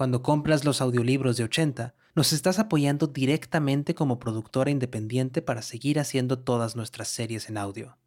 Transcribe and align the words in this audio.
cuando 0.00 0.22
compras 0.22 0.64
los 0.64 0.80
audiolibros 0.80 1.36
de 1.36 1.44
80, 1.44 1.94
nos 2.14 2.32
estás 2.32 2.58
apoyando 2.58 3.06
directamente 3.06 3.94
como 3.94 4.18
productora 4.18 4.70
independiente 4.70 5.42
para 5.42 5.60
seguir 5.60 6.00
haciendo 6.00 6.38
todas 6.38 6.74
nuestras 6.74 7.08
series 7.08 7.50
en 7.50 7.58
audio. 7.58 7.98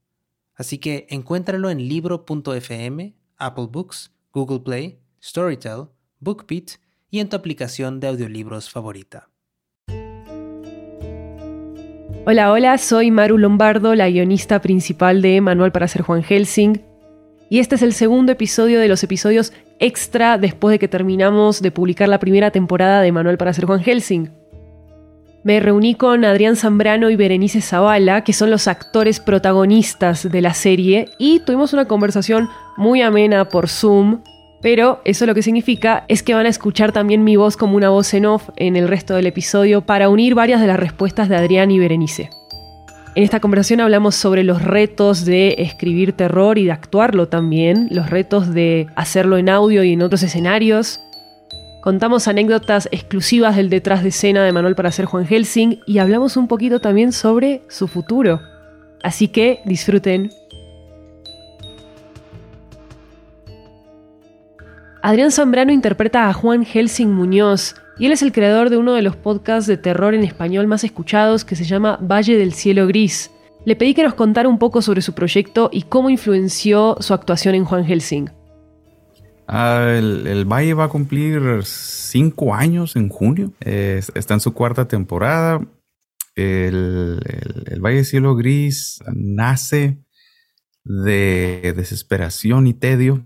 Así 0.56 0.80
que 0.80 1.06
encuéntralo 1.12 1.70
en 1.70 1.88
libro.fm, 1.88 3.14
Apple 3.38 3.68
Books, 3.70 4.12
Google 4.32 4.62
Play, 4.62 5.02
Storytel, 5.24 5.90
BookBeat 6.20 6.80
y 7.12 7.20
en 7.20 7.30
tu 7.30 7.36
aplicación 7.36 8.00
de 8.00 8.08
audiolibros 8.08 8.72
favorita. 8.72 9.30
Hola, 12.26 12.52
hola, 12.52 12.80
soy 12.80 13.12
Maru 13.12 13.38
Lombardo, 13.38 13.94
la 13.94 14.10
guionista 14.10 14.64
principal 14.64 15.22
de 15.22 15.42
Manual 15.42 15.72
para 15.72 15.88
ser 15.88 16.02
Juan 16.02 16.24
Helsing. 16.24 16.93
Y 17.54 17.60
este 17.60 17.76
es 17.76 17.84
el 17.84 17.94
segundo 17.94 18.32
episodio 18.32 18.80
de 18.80 18.88
los 18.88 19.04
episodios 19.04 19.54
extra 19.78 20.40
después 20.40 20.72
de 20.72 20.80
que 20.80 20.88
terminamos 20.88 21.62
de 21.62 21.70
publicar 21.70 22.10
la 22.10 22.18
primera 22.18 22.50
temporada 22.50 23.00
de 23.00 23.12
Manual 23.12 23.38
para 23.38 23.54
ser 23.54 23.66
Juan 23.66 23.84
Helsing. 23.84 24.32
Me 25.44 25.60
reuní 25.60 25.94
con 25.94 26.26
Adrián 26.26 26.56
Zambrano 26.56 27.12
y 27.12 27.16
Berenice 27.16 27.62
Zavala, 27.62 28.24
que 28.24 28.34
son 28.34 28.50
los 28.50 28.68
actores 28.68 29.20
protagonistas 29.20 30.32
de 30.32 30.42
la 30.42 30.56
serie, 30.56 31.10
y 31.20 31.42
tuvimos 31.42 31.74
una 31.74 31.86
conversación 31.86 32.50
muy 32.76 33.04
amena 33.04 33.48
por 33.48 33.70
Zoom, 33.70 34.24
pero 34.64 35.02
eso 35.06 35.28
lo 35.28 35.36
que 35.36 35.44
significa 35.44 36.06
es 36.08 36.24
que 36.24 36.34
van 36.34 36.48
a 36.48 36.50
escuchar 36.50 36.92
también 36.92 37.24
mi 37.24 37.36
voz 37.36 37.56
como 37.56 37.78
una 37.78 37.90
voz 37.90 38.16
en 38.16 38.26
off 38.26 38.50
en 38.56 38.76
el 38.76 38.88
resto 38.88 39.14
del 39.14 39.28
episodio 39.28 39.82
para 39.82 40.10
unir 40.10 40.34
varias 40.34 40.60
de 40.60 40.66
las 40.66 40.80
respuestas 40.80 41.30
de 41.30 41.36
Adrián 41.36 41.70
y 41.70 41.78
Berenice. 41.78 42.32
En 43.16 43.22
esta 43.22 43.40
conversación 43.40 43.80
hablamos 43.80 44.16
sobre 44.16 44.44
los 44.44 44.64
retos 44.64 45.24
de 45.24 45.56
escribir 45.60 46.14
terror 46.14 46.58
y 46.58 46.66
de 46.66 46.72
actuarlo 46.72 47.28
también, 47.28 47.88
los 47.92 48.10
retos 48.10 48.52
de 48.52 48.88
hacerlo 48.96 49.38
en 49.38 49.50
audio 49.50 49.84
y 49.84 49.94
en 49.94 50.02
otros 50.02 50.24
escenarios. 50.24 51.00
Contamos 51.84 52.28
anécdotas 52.28 52.90
exclusivas 52.92 53.56
del 53.56 53.70
detrás 53.70 54.02
de 54.02 54.10
escena 54.10 54.44
de 54.44 54.52
Manuel 54.52 54.74
para 54.74 54.90
hacer 54.90 55.06
Juan 55.06 55.28
Helsing 55.28 55.82
y 55.86 56.00
hablamos 56.00 56.38
un 56.38 56.48
poquito 56.48 56.80
también 56.80 57.12
sobre 57.12 57.62
su 57.70 57.88
futuro. 57.88 58.42
Así 59.04 59.28
que 59.28 59.62
disfruten. 59.64 60.32
Adrián 65.04 65.32
Zambrano 65.32 65.72
interpreta 65.72 66.30
a 66.30 66.34
Juan 66.34 66.66
Helsing 66.66 67.12
Muñoz, 67.12 67.76
y 67.98 68.08
él 68.08 68.12
es 68.12 68.24
el 68.24 68.32
creador 68.32 68.70
de 68.70 68.78
uno 68.78 68.94
de 68.94 69.04
los 69.04 69.16
podcasts 69.16 69.68
de 69.68 69.78
terror 69.78 70.14
en 70.14 70.24
español 70.24 70.68
más 70.68 70.84
escuchados 70.84 71.46
que 71.46 71.56
se 71.56 71.64
llama 71.64 72.00
Valle 72.02 72.38
del 72.38 72.54
Cielo 72.54 72.88
Gris. 72.88 73.32
Le 73.66 73.76
pedí 73.76 73.94
que 73.94 74.04
nos 74.04 74.16
contara 74.16 74.50
un 74.50 74.58
poco 74.58 74.82
sobre 74.82 75.02
su 75.02 75.14
proyecto 75.14 75.70
y 75.72 75.84
cómo 75.84 76.10
influenció 76.10 76.98
su 77.00 77.14
actuación 77.14 77.56
en 77.56 77.66
Juan 77.66 77.86
Helsing. 77.86 78.30
Ah, 79.48 79.94
el, 79.96 80.46
Valle 80.46 80.74
va 80.74 80.86
a 80.86 80.90
cumplir 80.90 81.64
cinco 81.64 82.56
años 82.56 82.96
en 82.96 83.10
junio. 83.10 83.54
está 83.60 84.34
en 84.34 84.40
su 84.40 84.54
cuarta 84.54 84.88
temporada. 84.88 85.62
El, 86.36 87.20
el, 87.68 87.80
Valle 87.80 87.98
del 87.98 88.06
Cielo 88.06 88.36
Gris 88.36 89.00
nace 89.14 90.00
de 90.84 91.74
desesperación 91.76 92.66
y 92.68 92.74
tedio. 92.74 93.24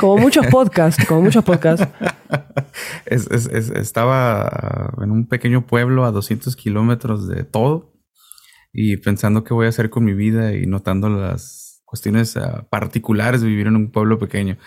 Como 0.00 0.16
muchos 0.16 0.46
podcasts, 0.46 1.04
como 1.06 1.22
muchos 1.22 1.44
podcasts. 1.44 1.86
estaba 3.06 4.92
en 5.02 5.10
un 5.10 5.26
pequeño 5.26 5.66
pueblo 5.66 6.04
a 6.04 6.10
200 6.10 6.54
kilómetros 6.56 7.28
de 7.28 7.44
todo 7.44 7.92
y 8.72 8.96
pensando 8.98 9.44
qué 9.44 9.54
voy 9.54 9.66
a 9.66 9.70
hacer 9.70 9.90
con 9.90 10.04
mi 10.04 10.14
vida 10.14 10.54
y 10.54 10.66
notando 10.66 11.08
las 11.08 11.82
cuestiones 11.84 12.36
ah, 12.36 12.66
particulares 12.70 13.40
de 13.40 13.48
vivir 13.48 13.66
en 13.66 13.76
un 13.76 13.90
pueblo 13.90 14.18
pequeño. 14.18 14.58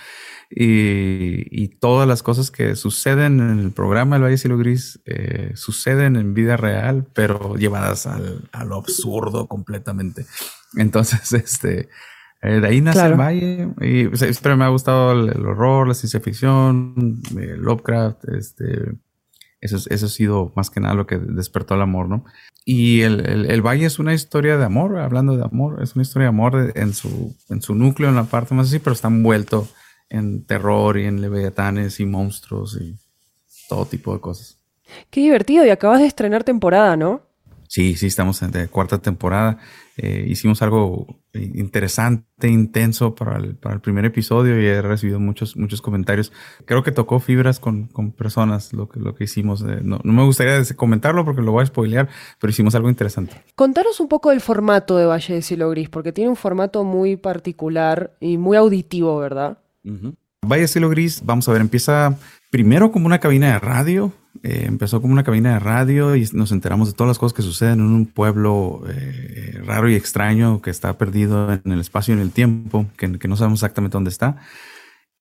Y, 0.53 1.69
todas 1.79 2.07
las 2.07 2.21
cosas 2.23 2.51
que 2.51 2.75
suceden 2.75 3.39
en 3.39 3.59
el 3.59 3.71
programa 3.71 4.17
El 4.17 4.23
Valle 4.23 4.37
Cielo 4.37 4.57
Gris 4.57 5.01
eh, 5.05 5.51
suceden 5.55 6.15
en 6.15 6.33
vida 6.33 6.57
real, 6.57 7.07
pero 7.13 7.55
llevadas 7.55 8.05
al, 8.05 8.49
a 8.51 8.65
lo 8.65 8.75
absurdo 8.75 9.47
completamente. 9.47 10.25
Entonces, 10.75 11.31
este, 11.33 11.89
eh, 12.41 12.59
de 12.59 12.67
ahí 12.67 12.81
nace 12.81 13.05
el 13.05 13.15
valle. 13.15 13.69
Y 13.81 14.15
siempre 14.17 14.55
me 14.55 14.65
ha 14.65 14.69
gustado 14.69 15.11
el, 15.11 15.45
horror, 15.45 15.87
la 15.87 15.93
ciencia 15.93 16.19
ficción, 16.19 17.21
eh, 17.37 17.55
Lovecraft. 17.57 18.29
Este, 18.29 18.93
eso, 19.59 19.77
eso 19.89 20.05
ha 20.05 20.09
sido 20.09 20.51
más 20.55 20.69
que 20.69 20.79
nada 20.79 20.95
lo 20.95 21.05
que 21.05 21.19
despertó 21.19 21.75
el 21.75 21.81
amor, 21.81 22.09
¿no? 22.09 22.25
Y 22.65 23.01
el, 23.01 23.45
el, 23.49 23.61
valle 23.61 23.85
es 23.85 23.99
una 23.99 24.13
historia 24.13 24.57
de 24.57 24.65
amor, 24.65 24.97
hablando 24.99 25.35
de 25.35 25.43
amor, 25.43 25.81
es 25.81 25.95
una 25.95 26.03
historia 26.03 26.25
de 26.25 26.29
amor 26.29 26.71
en 26.75 26.93
su, 26.93 27.35
en 27.49 27.61
su 27.61 27.75
núcleo, 27.75 28.09
en 28.09 28.15
la 28.15 28.23
parte 28.23 28.53
más 28.53 28.67
así, 28.67 28.79
pero 28.79 28.93
está 28.93 29.07
envuelto 29.07 29.67
en 30.09 30.45
terror 30.45 30.97
y 30.97 31.05
en 31.05 31.21
leviatanes 31.21 31.99
y 31.99 32.05
monstruos 32.05 32.77
y 32.79 32.95
todo 33.69 33.85
tipo 33.85 34.13
de 34.13 34.19
cosas. 34.19 34.59
Qué 35.09 35.21
divertido, 35.21 35.65
y 35.65 35.69
acabas 35.69 36.01
de 36.01 36.07
estrenar 36.07 36.43
temporada, 36.43 36.97
¿no? 36.97 37.21
Sí, 37.71 37.95
sí, 37.95 38.07
estamos 38.07 38.41
en 38.41 38.51
la 38.51 38.67
cuarta 38.67 38.97
temporada. 38.97 39.57
Eh, 39.95 40.25
hicimos 40.27 40.61
algo 40.61 41.07
interesante, 41.33 42.49
intenso 42.49 43.15
para 43.15 43.37
el, 43.37 43.55
para 43.55 43.75
el, 43.75 43.79
primer 43.79 44.03
episodio 44.03 44.61
y 44.61 44.65
he 44.65 44.81
recibido 44.81 45.21
muchos, 45.21 45.55
muchos 45.55 45.81
comentarios. 45.81 46.33
Creo 46.65 46.83
que 46.83 46.91
tocó 46.91 47.21
fibras 47.21 47.61
con, 47.61 47.87
con 47.87 48.11
personas 48.11 48.73
lo 48.73 48.89
que, 48.89 48.99
lo 48.99 49.15
que 49.15 49.23
hicimos. 49.23 49.61
Eh, 49.61 49.79
no, 49.83 50.01
no, 50.03 50.11
me 50.11 50.25
gustaría 50.25 50.61
comentarlo 50.75 51.23
porque 51.23 51.41
lo 51.41 51.53
voy 51.53 51.63
a 51.63 51.65
spoilear, 51.65 52.09
pero 52.41 52.51
hicimos 52.51 52.75
algo 52.75 52.89
interesante. 52.89 53.41
Contanos 53.55 54.01
un 54.01 54.09
poco 54.09 54.31
del 54.31 54.41
formato 54.41 54.97
de 54.97 55.05
Valle 55.05 55.35
de 55.35 55.41
Cielo 55.41 55.69
Gris, 55.69 55.87
porque 55.87 56.11
tiene 56.11 56.29
un 56.29 56.35
formato 56.35 56.83
muy 56.83 57.15
particular 57.15 58.17
y 58.19 58.37
muy 58.37 58.57
auditivo, 58.57 59.17
¿verdad? 59.17 59.59
Valle 60.45 60.63
de 60.63 60.67
Cielo 60.67 60.89
Gris, 60.89 61.21
vamos 61.23 61.47
a 61.47 61.53
ver, 61.53 61.61
empieza 61.61 62.17
primero 62.49 62.91
como 62.91 63.05
una 63.05 63.21
cabina 63.21 63.53
de 63.53 63.59
radio 63.59 64.11
eh, 64.43 64.63
empezó 64.65 65.01
como 65.01 65.13
una 65.13 65.23
cabina 65.23 65.53
de 65.53 65.59
radio 65.59 66.15
y 66.15 66.27
nos 66.33 66.51
enteramos 66.51 66.87
de 66.87 66.93
todas 66.93 67.09
las 67.09 67.19
cosas 67.19 67.35
que 67.35 67.41
suceden 67.41 67.79
en 67.79 67.87
un 67.87 68.05
pueblo 68.05 68.81
eh, 68.89 69.61
raro 69.65 69.89
y 69.89 69.95
extraño 69.95 70.61
que 70.61 70.69
está 70.69 70.97
perdido 70.97 71.51
en 71.51 71.71
el 71.71 71.79
espacio 71.79 72.13
y 72.13 72.17
en 72.17 72.23
el 72.23 72.31
tiempo, 72.31 72.85
que, 72.97 73.19
que, 73.19 73.27
no 73.27 73.35
sabemos 73.35 73.59
exactamente 73.59 73.93
dónde 73.93 74.09
está. 74.09 74.37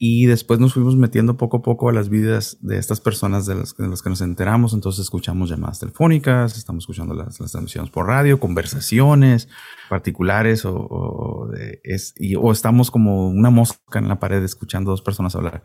Y 0.02 0.24
después 0.24 0.58
nos 0.58 0.72
fuimos 0.72 0.96
metiendo 0.96 1.36
poco 1.36 1.58
a 1.58 1.62
poco 1.62 1.90
a 1.90 1.92
las 1.92 2.08
vidas 2.08 2.56
de 2.62 2.78
estas 2.78 3.02
personas 3.02 3.44
de 3.44 3.54
las, 3.54 3.76
de 3.76 3.86
las 3.86 4.00
que 4.00 4.08
nos 4.08 4.22
enteramos. 4.22 4.72
Entonces 4.72 5.02
escuchamos 5.02 5.50
llamadas 5.50 5.78
telefónicas, 5.78 6.56
estamos 6.56 6.84
escuchando 6.84 7.12
las, 7.12 7.38
las 7.38 7.52
transmisiones 7.52 7.90
por 7.90 8.06
radio, 8.06 8.40
conversaciones 8.40 9.50
particulares 9.90 10.64
o, 10.64 10.74
o, 10.74 11.48
de, 11.48 11.82
es, 11.84 12.14
y, 12.16 12.34
o 12.34 12.50
estamos 12.50 12.90
como 12.90 13.28
una 13.28 13.50
mosca 13.50 13.98
en 13.98 14.08
la 14.08 14.18
pared 14.18 14.42
escuchando 14.42 14.90
dos 14.90 15.02
personas 15.02 15.36
hablar. 15.36 15.64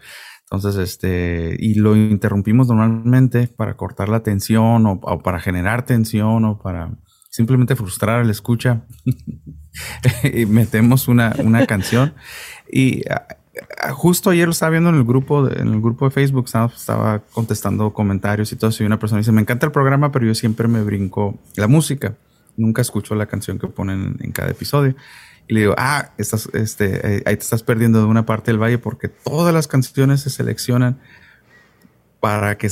Entonces, 0.52 0.76
este, 0.76 1.56
y 1.58 1.76
lo 1.76 1.96
interrumpimos 1.96 2.68
normalmente 2.68 3.48
para 3.48 3.78
cortar 3.78 4.10
la 4.10 4.22
tensión 4.22 4.86
o, 4.86 5.00
para 5.24 5.40
generar 5.40 5.86
tensión 5.86 6.44
o 6.44 6.60
para 6.60 7.00
simplemente 7.30 7.78
frustrar 7.78 8.20
al 8.20 8.30
escucha. 8.30 8.86
y 10.24 10.46
metemos 10.46 11.08
una, 11.08 11.34
una 11.42 11.66
canción. 11.66 12.16
Y 12.70 13.04
justo 13.94 14.30
ayer 14.30 14.46
lo 14.46 14.52
estaba 14.52 14.72
viendo 14.72 14.90
en 14.90 14.96
el 14.96 15.04
grupo, 15.04 15.50
en 15.50 15.68
el 15.68 15.82
grupo 15.82 16.06
de 16.06 16.12
Facebook, 16.12 16.46
estaba, 16.46 17.20
contestando 17.32 17.94
comentarios 17.94 18.52
y 18.52 18.56
todo 18.56 18.70
eso. 18.70 18.84
Y 18.84 18.86
una 18.86 19.00
persona 19.00 19.20
dice, 19.20 19.32
me 19.32 19.42
encanta 19.42 19.66
el 19.66 19.72
programa, 19.72 20.12
pero 20.12 20.26
yo 20.26 20.36
siempre 20.36 20.68
me 20.68 20.82
brinco 20.84 21.38
la 21.56 21.68
música. 21.68 22.16
Nunca 22.58 22.82
escucho 22.82 23.16
la 23.16 23.26
canción 23.26 23.60
que 23.60 23.68
ponen 23.68 24.18
en 24.22 24.32
cada 24.32 24.52
episodio. 24.52 24.96
Y 25.48 25.54
le 25.54 25.60
digo, 25.62 25.76
ah, 25.78 26.12
estás, 26.18 26.50
este, 26.54 27.24
ahí 27.26 27.36
te 27.36 27.44
estás 27.44 27.64
perdiendo 27.64 28.00
de 28.00 28.06
una 28.06 28.26
parte 28.26 28.52
del 28.52 28.62
valle 28.62 28.78
porque 28.78 29.10
todas 29.10 29.54
las 29.54 29.68
canciones 29.68 30.22
se 30.22 30.30
seleccionan 30.30 31.00
para 32.20 32.58
que 32.58 32.68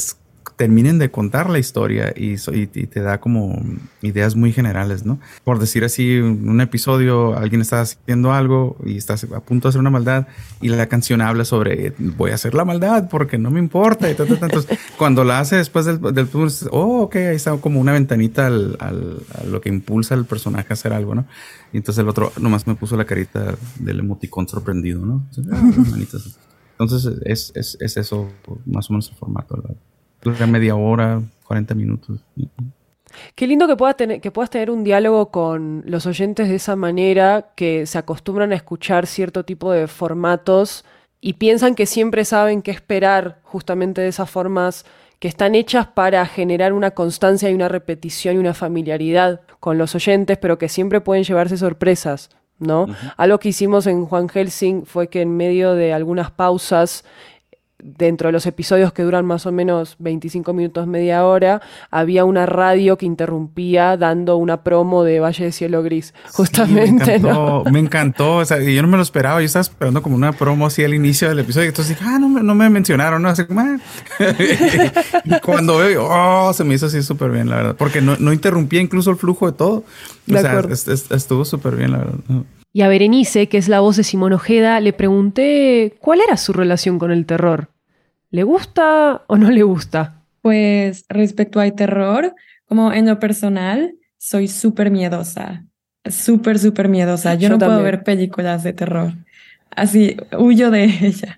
terminen 0.56 1.00
de 1.00 1.12
contar 1.12 1.50
la 1.50 1.60
historia 1.60 2.14
y, 2.16 2.38
te 2.68 3.02
da 3.02 3.20
como 3.20 3.62
ideas 4.02 4.36
muy 4.36 4.52
generales, 4.52 5.06
¿no? 5.06 5.20
Por 5.44 5.60
decir 5.60 5.84
así, 5.84 6.18
un 6.18 6.62
episodio 6.62 7.38
alguien 7.38 7.62
está 7.62 7.82
haciendo 7.82 8.34
algo 8.34 8.78
y 8.86 8.98
estás 8.98 9.24
a 9.24 9.40
punto 9.40 9.68
de 9.68 9.70
hacer 9.70 9.82
una 9.82 9.90
maldad 9.90 10.28
y 10.62 10.70
la 10.70 10.88
canción 10.88 11.22
habla 11.22 11.46
sobre 11.46 11.94
voy 11.98 12.32
a 12.32 12.36
hacer 12.36 12.54
la 12.54 12.66
maldad 12.66 13.10
porque 13.10 13.38
no 13.38 13.52
me 13.52 13.60
importa 13.60 14.10
y 14.10 14.16
tanto, 14.16 14.34
Entonces, 14.34 14.78
cuando 14.98 15.24
la 15.24 15.40
hace 15.40 15.56
después 15.56 15.86
del, 15.86 16.02
del 16.02 16.30
oh, 16.72 17.02
ok, 17.04 17.16
ahí 17.16 17.36
está 17.36 17.56
como 17.58 17.80
una 17.80 17.94
ventanita 17.94 18.48
al, 18.48 18.78
al, 18.80 19.20
a 19.40 19.44
lo 19.46 19.62
que 19.62 19.70
impulsa 19.70 20.16
al 20.16 20.26
personaje 20.26 20.68
a 20.70 20.74
hacer 20.74 20.94
algo, 20.94 21.16
¿no? 21.16 21.26
Y 21.72 21.78
entonces 21.78 22.02
el 22.02 22.10
otro 22.10 22.32
nomás 22.40 22.68
me 22.68 22.76
puso 22.76 22.96
la 22.96 23.06
carita 23.06 23.56
del 23.80 24.00
emoticón 24.00 24.48
sorprendido, 24.48 25.06
¿no? 25.06 25.28
Entonces, 26.78 27.12
ah, 27.12 27.20
es, 27.26 27.52
es, 27.56 27.78
es, 27.80 27.98
eso 27.98 28.30
más 28.66 28.90
o 28.90 28.94
menos 28.94 29.10
el 29.10 29.16
formato, 29.16 29.56
¿verdad? 29.56 29.76
Dura 30.24 30.48
media 30.48 30.75
hora, 30.75 31.22
40 31.48 31.75
minutos. 31.75 32.20
Qué 33.36 33.48
lindo 33.48 33.68
que 33.68 33.75
puedas, 33.75 33.96
tener, 33.96 34.22
que 34.22 34.31
puedas 34.31 34.50
tener 34.50 34.72
un 34.72 34.84
diálogo 34.84 35.30
con 35.30 35.84
los 35.86 36.06
oyentes 36.06 36.50
de 36.50 36.56
esa 36.56 36.75
manera, 36.75 37.52
que 37.56 37.86
se 37.86 37.98
acostumbran 37.98 38.52
a 38.52 38.56
escuchar 38.56 39.06
cierto 39.08 39.46
tipo 39.46 39.72
de 39.72 39.88
formatos 39.88 40.84
y 41.22 41.34
piensan 41.34 41.75
que 41.75 41.86
siempre 41.86 42.25
saben 42.25 42.62
qué 42.62 42.72
esperar 42.72 43.40
justamente 43.44 44.02
de 44.02 44.08
esas 44.08 44.30
formas 44.30 44.86
que 45.20 45.30
están 45.30 45.56
hechas 45.56 45.88
para 45.88 46.25
generar 46.25 46.74
una 46.74 46.92
constancia 46.92 47.50
y 47.50 47.54
una 47.54 47.70
repetición 47.70 48.36
y 48.36 48.40
una 48.40 48.54
familiaridad 48.54 49.40
con 49.62 49.78
los 49.78 49.96
oyentes, 49.96 50.38
pero 50.38 50.58
que 50.58 50.68
siempre 50.68 51.00
pueden 51.00 51.24
llevarse 51.24 51.56
sorpresas, 51.56 52.30
¿no? 52.60 52.88
Algo 53.16 53.40
que 53.40 53.50
hicimos 53.50 53.88
en 53.88 54.06
Juan 54.06 54.28
Helsing 54.28 54.86
fue 54.86 55.08
que 55.08 55.22
en 55.22 55.38
medio 55.38 55.75
de 55.75 55.94
algunas 55.94 56.30
pausas 56.30 57.06
dentro 57.84 58.30
de 58.30 58.32
los 58.32 58.46
episodios 58.46 58.94
que 58.94 59.04
duran 59.04 59.26
más 59.26 59.46
o 59.46 59.52
menos 59.52 59.96
25 60.00 60.54
minutos, 60.54 60.88
media 60.88 61.26
hora, 61.26 61.62
había 61.92 62.26
una 62.26 62.46
radio 62.46 62.98
que 62.98 63.06
interrumpía 63.06 63.98
dando 63.98 64.38
una 64.38 64.64
promo 64.64 65.04
de 65.04 65.20
Valle 65.20 65.46
de 65.46 65.52
Cielo 65.52 65.84
Gris, 65.84 66.14
justamente. 66.32 67.20
me 67.20 67.22
encantó, 67.22 67.64
me 67.72 67.80
encantó, 67.80 68.36
o 68.38 68.46
sea, 68.46 68.60
yo 68.60 68.82
no 68.82 68.88
me 68.88 68.98
lo 68.98 69.04
esperaba, 69.04 69.40
yo 69.42 69.46
estaba 69.46 69.62
esperando 69.62 70.02
como 70.02 70.16
una 70.16 70.32
promo 70.32 70.68
así 70.68 70.84
al 70.84 70.94
inicio 70.94 71.30
del 71.30 71.40
episodio, 71.40 71.68
entonces 71.68 71.98
dije, 71.98 72.10
ah, 72.10 72.18
no, 72.20 72.30
no 72.30 72.56
me 72.56 72.70
mencionaron, 72.70 73.22
¿no? 73.22 73.30
Así 73.30 73.46
como, 73.46 73.60
ah". 73.60 73.78
y 75.26 75.40
cuando 75.42 75.78
veo, 75.78 76.08
oh, 76.10 76.54
se 76.54 76.64
me 76.64 76.76
hizo 76.76 76.86
así 76.86 77.04
súper 77.04 77.32
bien, 77.32 77.50
la 77.50 77.58
verdad, 77.58 77.76
porque 77.78 78.02
no, 78.02 78.16
no, 78.18 78.32
interrumpía 78.32 78.82
incluso 78.82 79.12
el 79.12 79.18
flujo 79.18 79.52
de 79.52 79.58
todo. 79.58 79.84
O 80.32 80.38
sea, 80.38 80.64
estuvo 81.16 81.44
súper 81.44 81.76
bien, 81.76 81.92
la 81.92 81.98
verdad. 82.00 82.16
Y 82.72 82.82
a 82.82 82.88
Berenice, 82.88 83.48
que 83.48 83.58
es 83.60 83.68
la 83.68 83.82
voz 83.82 83.98
de 83.98 84.04
Simón 84.04 84.34
Ojeda, 84.34 84.80
le 84.80 84.94
pregunté 84.94 85.96
cuál 86.00 86.22
era 86.22 86.38
su 86.38 86.54
relación 86.54 86.98
con 86.98 87.12
el 87.12 87.26
terror. 87.26 87.70
¿Le 88.34 88.42
gusta 88.42 89.22
o 89.28 89.38
no 89.38 89.52
le 89.52 89.62
gusta? 89.62 90.24
Pues 90.42 91.06
respecto 91.08 91.60
al 91.60 91.74
terror, 91.74 92.34
como 92.66 92.92
en 92.92 93.06
lo 93.06 93.20
personal, 93.20 93.94
soy 94.18 94.48
súper 94.48 94.90
miedosa. 94.90 95.66
Súper, 96.04 96.58
súper 96.58 96.90
miedosa. 96.90 97.36
Yo, 97.36 97.50
no 97.50 97.60
puedo 97.60 97.84
ver 97.84 98.04
películas 98.04 98.64
de 98.64 98.74
terror. 98.74 99.14
Así, 99.70 100.18
huyo 100.38 100.72
de 100.72 100.86
ellas. 100.86 101.38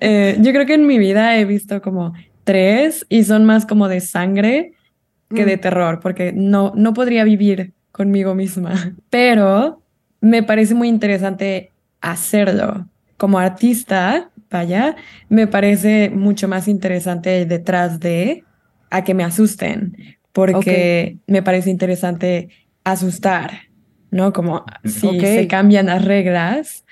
Eh, 0.00 0.36
yo 0.40 0.52
creo 0.52 0.66
que 0.66 0.74
en 0.74 0.86
mi 0.86 0.98
vida 0.98 1.38
he 1.38 1.44
visto 1.44 1.80
como 1.82 2.12
tres 2.44 3.06
y 3.08 3.24
son 3.24 3.46
más 3.46 3.66
como 3.66 3.88
de 3.88 4.00
sangre 4.00 4.74
que 5.34 5.44
de 5.44 5.56
mm. 5.56 5.60
terror, 5.60 6.00
porque 6.00 6.32
no, 6.32 6.72
no 6.76 6.92
podría 6.92 7.24
vivir 7.24 7.72
conmigo 7.92 8.34
misma. 8.34 8.94
Pero 9.10 9.82
me 10.20 10.42
parece 10.42 10.74
muy 10.74 10.88
interesante 10.88 11.72
hacerlo. 12.00 12.86
Como 13.16 13.38
artista, 13.38 14.30
vaya, 14.50 14.96
me 15.28 15.46
parece 15.46 16.10
mucho 16.10 16.48
más 16.48 16.68
interesante 16.68 17.46
detrás 17.46 18.00
de 18.00 18.44
a 18.90 19.04
que 19.04 19.14
me 19.14 19.24
asusten, 19.24 20.18
porque 20.32 21.18
me 21.26 21.42
parece 21.42 21.70
interesante 21.70 22.48
asustar, 22.84 23.62
¿no? 24.10 24.32
Como 24.32 24.64
si 24.84 25.20
se 25.20 25.46
cambian 25.46 25.86
las 25.86 26.04
reglas, 26.04 26.84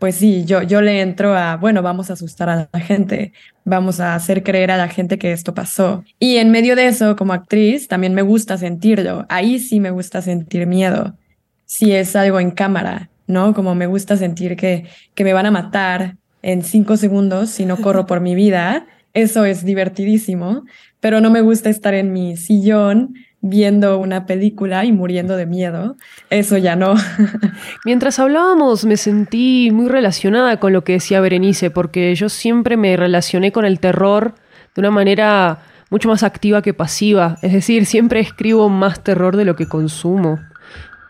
pues 0.00 0.14
sí, 0.14 0.44
yo, 0.46 0.62
yo 0.62 0.80
le 0.80 1.02
entro 1.02 1.36
a, 1.36 1.56
bueno, 1.56 1.82
vamos 1.82 2.08
a 2.08 2.14
asustar 2.14 2.48
a 2.48 2.68
la 2.72 2.80
gente, 2.80 3.34
vamos 3.66 4.00
a 4.00 4.14
hacer 4.14 4.42
creer 4.42 4.70
a 4.70 4.78
la 4.78 4.88
gente 4.88 5.18
que 5.18 5.30
esto 5.30 5.52
pasó. 5.52 6.04
Y 6.18 6.36
en 6.36 6.50
medio 6.50 6.74
de 6.74 6.86
eso, 6.86 7.16
como 7.16 7.34
actriz, 7.34 7.86
también 7.86 8.14
me 8.14 8.22
gusta 8.22 8.56
sentirlo. 8.56 9.26
Ahí 9.28 9.58
sí 9.58 9.78
me 9.78 9.90
gusta 9.90 10.22
sentir 10.22 10.66
miedo, 10.66 11.18
si 11.66 11.92
es 11.92 12.16
algo 12.16 12.40
en 12.40 12.50
cámara, 12.50 13.10
¿no? 13.26 13.52
Como 13.52 13.74
me 13.74 13.86
gusta 13.86 14.16
sentir 14.16 14.56
que, 14.56 14.86
que 15.14 15.22
me 15.22 15.34
van 15.34 15.44
a 15.44 15.50
matar, 15.50 16.16
en 16.42 16.62
cinco 16.62 16.96
segundos 16.96 17.50
si 17.50 17.66
no 17.66 17.76
corro 17.76 18.06
por 18.06 18.20
mi 18.20 18.34
vida. 18.34 18.86
Eso 19.12 19.44
es 19.44 19.64
divertidísimo, 19.64 20.64
pero 21.00 21.20
no 21.20 21.30
me 21.30 21.40
gusta 21.40 21.68
estar 21.70 21.94
en 21.94 22.12
mi 22.12 22.36
sillón 22.36 23.14
viendo 23.40 23.98
una 23.98 24.26
película 24.26 24.84
y 24.84 24.92
muriendo 24.92 25.36
de 25.36 25.46
miedo. 25.46 25.96
Eso 26.28 26.58
ya 26.58 26.76
no. 26.76 26.94
Mientras 27.84 28.18
hablábamos 28.18 28.84
me 28.84 28.96
sentí 28.96 29.70
muy 29.72 29.88
relacionada 29.88 30.58
con 30.58 30.72
lo 30.72 30.84
que 30.84 30.94
decía 30.94 31.20
Berenice, 31.20 31.70
porque 31.70 32.14
yo 32.14 32.28
siempre 32.28 32.76
me 32.76 32.96
relacioné 32.96 33.52
con 33.52 33.64
el 33.64 33.80
terror 33.80 34.34
de 34.74 34.80
una 34.80 34.90
manera 34.90 35.62
mucho 35.90 36.08
más 36.08 36.22
activa 36.22 36.62
que 36.62 36.74
pasiva. 36.74 37.38
Es 37.42 37.52
decir, 37.52 37.86
siempre 37.86 38.20
escribo 38.20 38.68
más 38.68 39.02
terror 39.02 39.36
de 39.36 39.44
lo 39.44 39.56
que 39.56 39.66
consumo. 39.66 40.38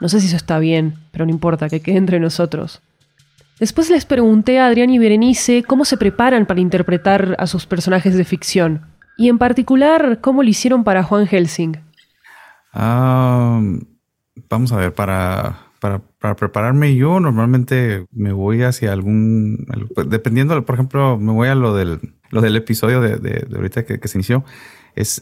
No 0.00 0.08
sé 0.08 0.20
si 0.20 0.28
eso 0.28 0.36
está 0.36 0.58
bien, 0.58 0.94
pero 1.12 1.26
no 1.26 1.30
importa, 1.30 1.68
que 1.68 1.80
quede 1.80 1.96
entre 1.96 2.20
nosotros. 2.20 2.80
Después 3.60 3.90
les 3.90 4.06
pregunté 4.06 4.58
a 4.58 4.66
Adrián 4.66 4.88
y 4.88 4.98
Berenice 4.98 5.62
cómo 5.64 5.84
se 5.84 5.98
preparan 5.98 6.46
para 6.46 6.60
interpretar 6.60 7.36
a 7.38 7.46
sus 7.46 7.66
personajes 7.66 8.16
de 8.16 8.24
ficción. 8.24 8.86
Y 9.18 9.28
en 9.28 9.36
particular, 9.36 10.20
cómo 10.22 10.42
lo 10.42 10.48
hicieron 10.48 10.82
para 10.82 11.02
Juan 11.02 11.26
Helsing. 11.26 11.76
vamos 12.72 14.72
a 14.72 14.76
ver, 14.76 14.94
para, 14.94 15.58
para, 15.78 16.00
prepararme 16.36 16.96
yo 16.96 17.20
normalmente 17.20 18.06
me 18.12 18.32
voy 18.32 18.62
hacia 18.62 18.94
algún... 18.94 19.66
Dependiendo, 20.06 20.64
por 20.64 20.76
ejemplo, 20.76 21.18
me 21.18 21.32
voy 21.32 21.48
a 21.48 21.54
lo 21.54 21.74
del, 21.74 22.00
episodio 22.56 23.02
de, 23.02 23.46
ahorita 23.54 23.84
que, 23.84 24.08
se 24.08 24.16
inició. 24.16 24.42
Es, 24.94 25.20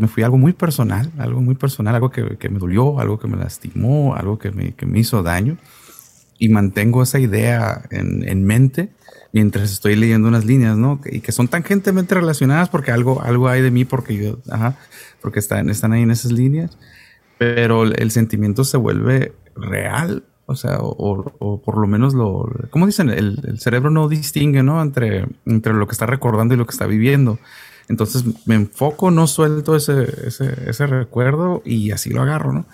me 0.00 0.06
fui 0.06 0.22
a 0.22 0.26
algo 0.26 0.38
muy 0.38 0.52
personal, 0.52 1.10
algo 1.18 1.40
muy 1.40 1.56
personal, 1.56 1.96
algo 1.96 2.12
que, 2.12 2.48
me 2.50 2.60
dolió, 2.60 3.00
algo 3.00 3.18
que 3.18 3.26
me 3.26 3.36
lastimó, 3.36 4.14
algo 4.14 4.38
que 4.38 4.52
me 4.52 4.98
hizo 5.00 5.24
daño 5.24 5.58
y 6.40 6.48
mantengo 6.48 7.02
esa 7.02 7.20
idea 7.20 7.82
en, 7.90 8.44
mente 8.44 8.88
mientras 9.32 9.70
estoy 9.70 9.94
leyendo 9.94 10.26
unas 10.26 10.46
líneas, 10.46 10.76
¿no? 10.76 10.98
Y 11.04 11.20
que 11.20 11.32
son 11.32 11.48
tangentemente 11.48 12.14
relacionadas 12.14 12.70
porque 12.70 12.90
algo, 12.90 13.22
algo 13.22 13.48
hay 13.48 13.60
de 13.60 13.70
mí 13.70 13.84
porque 13.84 14.16
yo, 14.16 14.38
ajá, 14.50 14.76
porque 15.20 15.38
están, 15.38 15.68
están 15.68 15.92
ahí 15.92 16.02
en 16.02 16.10
esas 16.10 16.32
líneas, 16.32 16.78
pero 17.36 17.84
el, 17.84 18.10
sentimiento 18.10 18.64
se 18.64 18.78
vuelve 18.78 19.34
real, 19.54 20.24
o 20.46 20.56
sea, 20.56 20.78
o, 20.80 21.62
por 21.62 21.76
lo 21.76 21.86
menos 21.86 22.14
lo, 22.14 22.50
¿cómo 22.70 22.86
dicen? 22.86 23.10
El, 23.10 23.60
cerebro 23.60 23.90
no 23.90 24.08
distingue, 24.08 24.62
¿no? 24.62 24.82
Entre, 24.82 25.26
entre 25.44 25.74
lo 25.74 25.86
que 25.86 25.92
está 25.92 26.06
recordando 26.06 26.54
y 26.54 26.56
lo 26.56 26.64
que 26.64 26.72
está 26.72 26.86
viviendo. 26.86 27.38
Entonces 27.90 28.24
me 28.46 28.54
enfoco, 28.54 29.10
no 29.10 29.26
suelto 29.26 29.76
ese, 29.76 30.06
ese, 30.26 30.70
ese 30.70 30.86
recuerdo 30.86 31.60
y 31.66 31.90
así 31.90 32.08
lo 32.08 32.22
agarro, 32.22 32.54
¿no? 32.54 32.66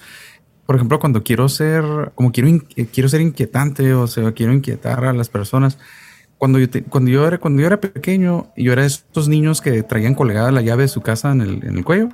Por 0.67 0.77
ejemplo, 0.77 0.99
cuando 0.99 1.23
quiero 1.23 1.49
ser, 1.49 1.85
como 2.15 2.33
quiero, 2.33 2.49
eh, 2.49 2.87
quiero 2.93 3.09
ser 3.09 3.21
inquietante, 3.21 3.95
o 3.95 4.07
sea, 4.09 4.33
quiero 4.33 4.53
inquietar 4.53 5.05
a 5.05 5.13
las 5.13 5.29
personas. 5.29 5.79
Cuando 6.39 6.59
yo, 6.59 6.67
cuando 6.89 7.11
yo 7.11 7.27
era, 7.27 7.39
cuando 7.39 7.61
yo 7.63 7.69
era 7.69 7.81
pequeño, 7.81 8.53
yo 8.57 8.73
era 8.73 8.83
de 8.83 8.89
estos 8.89 9.29
niños 9.29 9.61
que 9.61 9.83
traían 9.85 10.15
colgada 10.15 10.51
la 10.51 10.63
llave 10.63 10.83
de 10.83 10.89
su 10.89 11.01
casa 11.01 11.31
en 11.31 11.41
el, 11.41 11.65
en 11.65 11.79
el 11.79 11.85
cuello, 11.85 12.09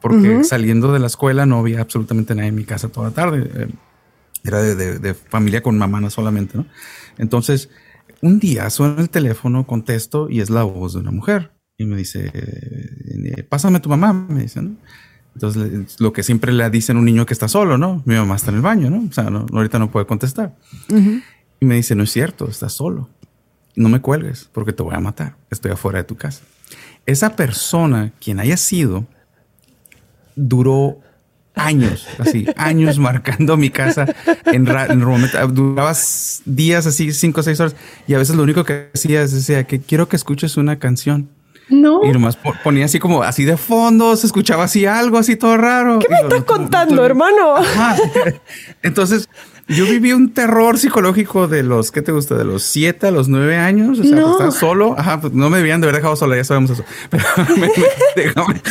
porque 0.00 0.42
saliendo 0.44 0.92
de 0.92 0.98
la 0.98 1.06
escuela 1.06 1.46
no 1.46 1.58
había 1.58 1.80
absolutamente 1.80 2.34
nadie 2.34 2.48
en 2.48 2.54
mi 2.54 2.64
casa 2.64 2.88
toda 2.88 3.08
la 3.08 3.14
tarde. 3.14 3.50
Eh, 3.54 3.68
era 4.44 4.60
de, 4.60 4.98
de, 4.98 5.14
familia 5.14 5.62
con 5.62 5.78
mamá 5.78 6.10
solamente, 6.10 6.58
¿no? 6.58 6.66
Entonces, 7.16 7.70
un 8.20 8.38
día 8.38 8.68
suena 8.70 9.00
el 9.00 9.08
teléfono, 9.08 9.66
contesto 9.66 10.28
y 10.28 10.40
es 10.40 10.50
la 10.50 10.64
voz 10.64 10.94
de 10.94 11.00
una 11.00 11.10
mujer. 11.10 11.52
Y 11.76 11.86
me 11.86 11.96
dice, 11.96 12.30
eh, 12.32 13.42
pásame 13.48 13.78
a 13.78 13.82
tu 13.82 13.88
mamá, 13.88 14.12
me 14.12 14.42
dice, 14.42 14.62
¿no? 14.62 14.76
Entonces, 15.34 16.00
lo 16.00 16.12
que 16.12 16.22
siempre 16.22 16.52
le 16.52 16.68
dicen 16.70 16.96
a 16.96 17.00
un 17.00 17.04
niño 17.04 17.26
que 17.26 17.34
está 17.34 17.48
solo, 17.48 17.76
¿no? 17.76 18.02
Mi 18.04 18.14
mamá 18.14 18.36
está 18.36 18.50
en 18.50 18.56
el 18.56 18.62
baño, 18.62 18.88
¿no? 18.90 19.04
O 19.08 19.12
sea, 19.12 19.30
no, 19.30 19.46
ahorita 19.52 19.78
no 19.78 19.90
puede 19.90 20.06
contestar. 20.06 20.54
Y 21.60 21.66
me 21.66 21.74
dice, 21.74 21.94
no 21.94 22.04
es 22.04 22.12
cierto, 22.12 22.48
estás 22.48 22.72
solo. 22.72 23.08
No 23.74 23.88
me 23.88 24.00
cuelgues 24.00 24.48
porque 24.52 24.72
te 24.72 24.82
voy 24.82 24.94
a 24.94 25.00
matar. 25.00 25.36
Estoy 25.50 25.72
afuera 25.72 25.98
de 25.98 26.04
tu 26.04 26.16
casa. 26.16 26.42
Esa 27.06 27.34
persona, 27.36 28.12
quien 28.20 28.38
haya 28.38 28.56
sido, 28.56 29.06
duró 30.36 31.00
años, 31.54 32.06
así, 32.18 32.46
años 32.56 32.98
marcando 32.98 33.56
mi 33.56 33.70
casa 33.70 34.06
en, 34.46 34.66
en 34.66 34.98
momento, 34.98 35.46
duraba 35.48 35.92
días 36.44 36.86
así, 36.86 37.12
cinco 37.12 37.40
o 37.40 37.42
seis 37.42 37.60
horas. 37.60 37.76
Y 38.06 38.14
a 38.14 38.18
veces 38.18 38.36
lo 38.36 38.42
único 38.42 38.64
que 38.64 38.90
hacía 38.94 39.22
es 39.22 39.32
decía 39.32 39.64
que 39.64 39.80
quiero 39.80 40.08
que 40.08 40.16
escuches 40.16 40.56
una 40.56 40.78
canción. 40.78 41.28
No. 41.68 42.04
Y 42.04 42.12
nomás 42.12 42.38
ponía 42.62 42.84
así 42.84 42.98
como 42.98 43.22
así 43.22 43.44
de 43.44 43.56
fondo, 43.56 44.16
se 44.16 44.26
escuchaba 44.26 44.64
así 44.64 44.86
algo 44.86 45.18
así 45.18 45.36
todo 45.36 45.56
raro. 45.56 45.98
¿Qué 45.98 46.08
me 46.08 46.20
estás 46.20 46.44
contando, 46.44 47.04
hermano? 47.04 47.56
Entonces, 48.82 49.28
yo 49.66 49.86
viví 49.86 50.12
un 50.12 50.30
terror 50.32 50.78
psicológico 50.78 51.48
de 51.48 51.62
los, 51.62 51.90
¿qué 51.90 52.02
te 52.02 52.12
gusta? 52.12 52.34
De 52.36 52.44
los 52.44 52.62
siete 52.62 53.06
a 53.06 53.10
los 53.10 53.28
nueve 53.28 53.56
años. 53.56 53.98
O 53.98 54.02
sea, 54.02 54.16
no. 54.16 54.32
estaba 54.32 54.50
solo. 54.50 54.94
Ajá, 54.98 55.20
pues 55.20 55.32
no 55.32 55.48
me 55.48 55.58
debían 55.58 55.80
de 55.80 55.86
haber 55.86 55.96
dejado 55.96 56.16
sola, 56.16 56.36
ya 56.36 56.44
sabemos 56.44 56.70
eso. 56.70 56.84
Pero 57.10 57.24
me, 57.56 57.70
dejaban, 58.22 58.62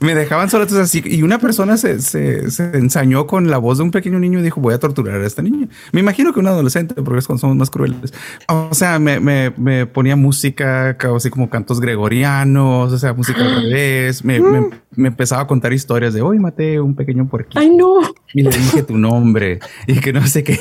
me, 0.00 0.14
dejaban 0.14 0.50
sola. 0.50 0.64
Entonces, 0.64 0.84
así, 0.84 1.02
y 1.04 1.22
una 1.22 1.38
persona 1.38 1.76
se, 1.76 2.00
se, 2.00 2.50
se, 2.50 2.64
ensañó 2.76 3.26
con 3.26 3.48
la 3.48 3.58
voz 3.58 3.78
de 3.78 3.84
un 3.84 3.92
pequeño 3.92 4.18
niño 4.18 4.40
y 4.40 4.42
dijo, 4.42 4.60
voy 4.60 4.74
a 4.74 4.78
torturar 4.78 5.20
a 5.20 5.26
esta 5.26 5.42
niña. 5.42 5.68
Me 5.92 6.00
imagino 6.00 6.32
que 6.32 6.40
un 6.40 6.48
adolescente, 6.48 6.94
porque 6.94 7.20
es 7.20 7.26
cuando 7.26 7.42
somos 7.42 7.56
más 7.56 7.70
crueles. 7.70 8.12
O 8.48 8.74
sea, 8.74 8.98
me, 8.98 9.20
me, 9.20 9.86
ponía 9.86 10.16
música, 10.16 10.96
así 11.14 11.30
como 11.30 11.48
cantos 11.48 11.80
gregorianos, 11.80 12.92
o 12.92 12.98
sea, 12.98 13.12
música 13.12 13.40
al 13.40 13.62
revés. 13.62 14.24
Me, 14.24 14.40
mm. 14.40 14.70
Me, 14.96 15.08
empezaba 15.08 15.42
a 15.42 15.46
contar 15.46 15.72
historias 15.72 16.14
de, 16.14 16.22
hoy 16.22 16.38
maté 16.38 16.80
un 16.80 16.94
pequeño 16.94 17.28
puerquito. 17.28 17.60
Ay, 17.60 17.70
no. 17.70 18.00
Y 18.32 18.42
le 18.42 18.50
dije 18.50 18.82
tu 18.82 18.98
nombre 18.98 19.60
y 19.86 20.00
que 20.00 20.12
no 20.12 20.26
sé 20.26 20.42
qué, 20.44 20.58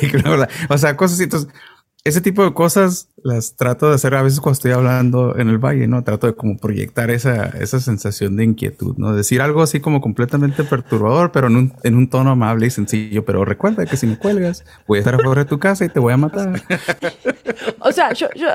o 0.69 0.77
sea, 0.77 0.95
cosas. 0.95 1.19
Entonces, 1.19 1.49
ese 2.05 2.21
tipo 2.21 2.43
de 2.43 2.53
cosas 2.53 3.09
las 3.23 3.55
trato 3.55 3.89
de 3.89 3.95
hacer 3.95 4.13
a 4.13 4.21
veces 4.21 4.39
cuando 4.39 4.53
estoy 4.53 4.71
hablando 4.73 5.35
en 5.39 5.49
el 5.49 5.57
valle, 5.57 5.87
¿no? 5.87 6.03
Trato 6.03 6.27
de 6.27 6.35
como 6.35 6.55
proyectar 6.55 7.09
esa, 7.09 7.47
esa 7.59 7.79
sensación 7.79 8.37
de 8.37 8.43
inquietud, 8.43 8.95
¿no? 8.97 9.15
Decir 9.15 9.41
algo 9.41 9.63
así 9.63 9.79
como 9.79 10.01
completamente 10.01 10.63
perturbador, 10.63 11.31
pero 11.31 11.47
en 11.47 11.55
un, 11.55 11.73
en 11.81 11.95
un 11.95 12.07
tono 12.07 12.29
amable 12.29 12.67
y 12.67 12.69
sencillo. 12.69 13.25
Pero 13.25 13.43
recuerda 13.43 13.87
que 13.87 13.97
si 13.97 14.05
me 14.05 14.19
cuelgas, 14.19 14.63
voy 14.87 14.97
a 14.97 14.99
estar 14.99 15.15
afuera 15.15 15.45
de 15.45 15.49
tu 15.49 15.57
casa 15.57 15.83
y 15.83 15.89
te 15.89 15.99
voy 15.99 16.13
a 16.13 16.17
matar. 16.17 16.61
o 17.79 17.91
sea, 17.91 18.13
yo, 18.13 18.27
yo, 18.35 18.49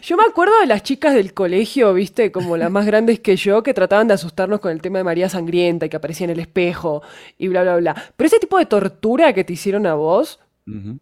yo 0.00 0.16
me 0.16 0.24
acuerdo 0.24 0.58
de 0.60 0.66
las 0.66 0.82
chicas 0.82 1.12
del 1.12 1.34
colegio, 1.34 1.92
viste, 1.92 2.32
como 2.32 2.56
las 2.56 2.70
más 2.70 2.86
grandes 2.86 3.20
que 3.20 3.36
yo, 3.36 3.62
que 3.62 3.74
trataban 3.74 4.08
de 4.08 4.14
asustarnos 4.14 4.60
con 4.60 4.72
el 4.72 4.80
tema 4.80 4.96
de 4.96 5.04
María 5.04 5.28
Sangrienta 5.28 5.84
y 5.84 5.90
que 5.90 5.98
aparecía 5.98 6.24
en 6.24 6.30
el 6.30 6.40
espejo 6.40 7.02
y 7.36 7.48
bla, 7.48 7.62
bla, 7.62 7.76
bla. 7.76 8.04
Pero 8.16 8.26
ese 8.26 8.38
tipo 8.38 8.58
de 8.58 8.64
tortura 8.64 9.34
que 9.34 9.44
te 9.44 9.52
hicieron 9.52 9.84
a 9.84 9.92
vos, 9.92 10.40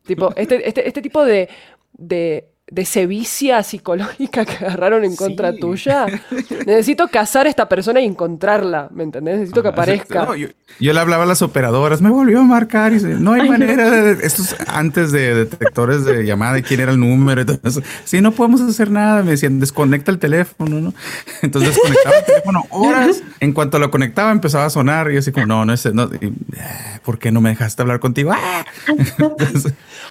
tipo, 0.03 0.33
este, 0.37 0.67
este, 0.69 0.87
este 0.89 1.03
tipo 1.03 1.25
de, 1.25 1.49
de 1.93 2.49
de 2.71 2.85
sevicia 2.85 3.63
psicológica 3.63 4.45
que 4.45 4.65
agarraron 4.65 5.05
en 5.05 5.17
contra 5.17 5.55
tuya. 5.57 6.07
Necesito 6.67 7.09
cazar 7.09 7.47
a 7.47 7.51
esta 7.51 7.69
persona 7.69 8.01
y 8.01 8.05
encontrarla, 8.05 8.89
¿me 8.93 9.05
entendés? 9.05 9.37
Necesito 9.37 9.63
que 9.63 9.69
aparezca. 9.69 10.29
yo, 10.37 10.93
le 10.93 11.01
hablaba 11.01 11.25
a 11.25 11.27
las 11.27 11.41
operadoras, 11.43 12.03
me 12.03 12.11
volvió 12.11 12.41
a 12.41 12.45
marcar 12.45 12.93
y 12.93 12.97
dice, 12.97 13.09
no 13.09 13.33
hay 13.33 13.49
manera 13.49 13.91
de... 13.91 14.27
Esto 14.27 14.43
es 14.43 14.57
antes 14.69 15.13
de 15.13 15.35
detectores 15.35 16.05
de 16.05 16.25
llamada 16.25 16.59
y 16.59 16.63
quién 16.63 16.81
era 16.81 16.93
el 16.93 17.01
número. 17.01 17.41
Entonces, 17.41 17.83
sí, 18.05 18.21
no 18.21 18.33
podemos 18.33 18.61
hacer 18.61 18.91
nada. 18.91 19.23
Me 19.23 19.33
decían, 19.33 19.61
desconecta 19.61 20.11
el 20.11 20.19
teléfono, 20.19 20.81
¿no? 20.81 20.95
Entonces 21.43 21.75
desconectaba 21.75 22.17
el 22.19 22.25
teléfono 22.25 22.65
horas. 22.71 23.23
En 23.41 23.53
cuanto 23.53 23.79
lo 23.79 23.91
conectaba 23.91 24.31
empezaba 24.31 24.67
a 24.67 24.71
sonar 24.71 25.11
y 25.11 25.15
yo 25.15 25.21
así 25.21 25.33
como, 25.33 25.47
no, 25.47 25.65
no 25.65 25.73
es... 25.73 25.87
No, 25.95 26.11
ah, 26.59 27.01
¿Por 27.03 27.19
qué 27.19 27.33
no 27.33 27.41
me 27.41 27.51
dejaste 27.51 27.81
hablar 27.81 28.01
contigo? 28.01 28.33
¡Ah! 28.35 28.65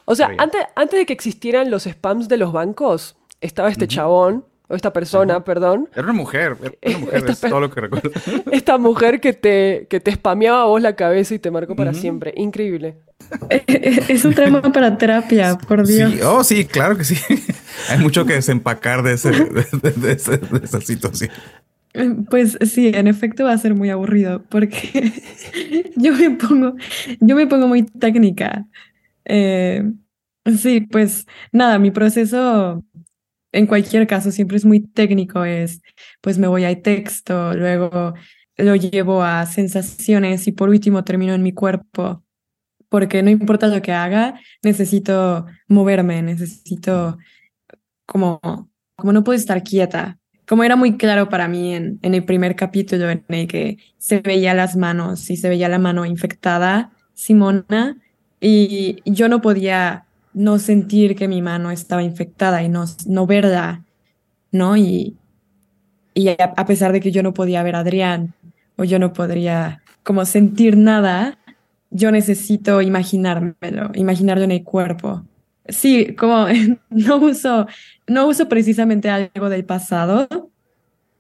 o 0.06 0.16
sea, 0.16 0.32
antes, 0.38 0.62
antes 0.76 1.00
de 1.00 1.06
que 1.06 1.14
existieran 1.14 1.70
los 1.70 1.84
spams 1.84 2.28
de 2.28 2.38
los 2.38 2.47
bancos 2.52 3.18
estaba 3.42 3.70
este 3.70 3.88
chabón, 3.88 4.46
o 4.70 4.76
esta 4.76 4.92
persona, 4.92 5.44
perdón. 5.44 5.88
Era 5.94 6.04
una 6.04 6.14
mujer, 6.14 6.58
era 6.82 6.98
una 6.98 7.06
mujer, 7.06 7.24
es 7.30 7.40
todo 7.40 7.60
lo 7.60 7.72
que 7.72 7.82
recuerdo. 7.82 8.12
Esta 8.52 8.78
mujer 8.78 9.22
que 9.22 9.34
te, 9.34 9.88
que 9.90 10.00
te 10.00 10.12
spameaba 10.12 10.64
a 10.64 10.66
vos 10.66 10.82
la 10.82 10.96
cabeza 10.96 11.36
y 11.36 11.40
te 11.40 11.52
marcó 11.52 11.76
para 11.76 11.94
siempre. 11.94 12.34
Increíble. 12.36 12.98
Eh, 13.50 13.64
eh, 13.68 14.00
es 14.10 14.26
un 14.26 14.34
tema 14.34 14.62
para 14.74 14.98
terapia, 14.98 15.58
por 15.58 15.88
Dios. 15.88 16.12
Sí, 16.12 16.20
oh, 16.22 16.44
sí, 16.44 16.66
claro 16.66 16.98
que 16.98 17.06
sí. 17.06 17.16
Hay 17.90 18.00
mucho 18.00 18.26
que 18.26 18.34
desempacar 18.34 19.04
de, 19.04 19.14
ese, 19.14 19.32
de, 19.32 20.12
esa 20.12 20.82
situación. 20.82 21.32
Pues 22.30 22.58
sí, 22.62 22.92
en 22.94 23.08
efecto 23.08 23.46
va 23.46 23.54
a 23.54 23.58
ser 23.58 23.74
muy 23.74 23.90
aburrido 23.90 24.44
porque 24.50 25.14
yo 25.96 26.14
me 26.14 26.32
pongo, 26.32 26.76
yo 27.22 27.36
me 27.36 27.48
pongo 27.48 27.68
muy 27.68 27.84
técnica. 27.84 28.66
Eh, 29.26 29.84
Sí, 30.56 30.82
pues 30.82 31.26
nada, 31.52 31.78
mi 31.78 31.92
proceso 31.92 32.84
en 33.52 33.68
cualquier 33.68 34.08
caso 34.08 34.32
siempre 34.32 34.58
es 34.58 34.66
muy 34.66 34.82
técnico, 34.82 35.44
es 35.46 35.82
pues 36.22 36.38
me 36.38 36.48
voy 36.48 36.64
a 36.66 36.82
texto, 36.82 37.54
luego 37.54 38.14
lo 38.58 38.76
llevo 38.76 39.24
a 39.24 39.46
sensaciones 39.46 40.48
y 40.48 40.52
por 40.54 40.70
último 40.70 41.04
termino 41.04 41.34
en 41.34 41.44
mi 41.44 41.54
cuerpo, 41.54 42.24
porque 42.90 43.24
no 43.24 43.30
importa 43.30 43.68
lo 43.68 43.82
que 43.82 43.94
haga, 43.94 44.40
necesito 44.64 45.46
moverme, 45.68 46.22
necesito 46.22 47.18
como, 48.06 48.40
como 48.96 49.14
no 49.14 49.24
puedo 49.24 49.38
estar 49.38 49.64
quieta. 49.64 50.20
Como 50.48 50.64
era 50.64 50.78
muy 50.78 50.98
claro 50.98 51.30
para 51.30 51.48
mí 51.50 51.76
en, 51.76 52.00
en 52.04 52.16
el 52.16 52.26
primer 52.26 52.56
capítulo 52.56 53.10
en 53.10 53.26
el 53.30 53.48
que 53.48 53.78
se 53.98 54.22
veía 54.22 54.54
las 54.54 54.78
manos 54.78 55.30
y 55.30 55.38
se 55.38 55.50
veía 55.50 55.70
la 55.70 55.80
mano 55.80 56.06
infectada, 56.06 56.94
Simona, 57.14 57.98
y 58.40 59.02
yo 59.06 59.30
no 59.30 59.42
podía 59.42 60.07
no 60.38 60.60
sentir 60.60 61.16
que 61.16 61.28
mi 61.28 61.42
mano 61.42 61.72
estaba 61.72 62.04
infectada 62.04 62.62
y 62.62 62.70
no, 62.70 62.86
no 63.08 63.26
verla, 63.26 63.84
¿no? 64.52 64.78
Y, 64.78 65.18
y 66.14 66.30
a, 66.30 66.66
pesar 66.68 66.92
de 66.94 67.00
que 67.00 67.12
yo 67.12 67.24
no 67.24 67.34
podía 67.34 67.64
ver 67.64 67.76
a 67.76 67.80
Adrián 67.80 68.36
o 68.76 68.84
yo 68.84 69.00
no 69.00 69.14
podría 69.14 69.82
como 70.04 70.26
sentir 70.26 70.78
nada, 70.78 71.40
yo 71.90 72.12
necesito 72.12 72.84
imaginármelo, 72.84 73.90
imaginarlo 73.96 74.44
en 74.44 74.52
el 74.52 74.64
cuerpo. 74.64 75.26
Sí, 75.68 76.16
como 76.16 76.46
no 76.92 77.18
uso, 77.18 77.66
no 78.06 78.28
uso 78.28 78.48
precisamente 78.48 79.10
algo 79.10 79.50
del 79.50 79.66
pasado, 79.66 80.28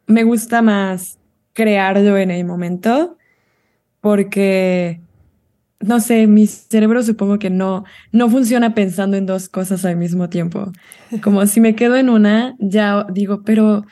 me 0.05 0.23
gusta 0.23 0.61
más 0.61 1.17
crearlo 1.53 2.17
en 2.17 2.29
el 2.29 2.45
momento 2.45 3.17
porque 3.99 5.01
no 5.79 5.99
sé, 5.99 6.27
mi 6.27 6.47
cerebro 6.47 7.03
supongo 7.03 7.39
que 7.39 7.49
no, 7.49 7.85
no 8.11 8.29
funciona 8.29 8.73
pensando 8.73 9.15
en 9.17 9.25
dos 9.25 9.47
cosas 9.47 9.85
al 9.85 9.97
mismo 9.97 10.29
tiempo. 10.29 10.71
Como 11.21 11.45
si 11.45 11.61
me 11.61 11.75
quedo 11.75 11.95
en 11.95 12.09
una, 12.09 12.55
ya 12.59 13.05
digo, 13.11 13.43
pero 13.43 13.85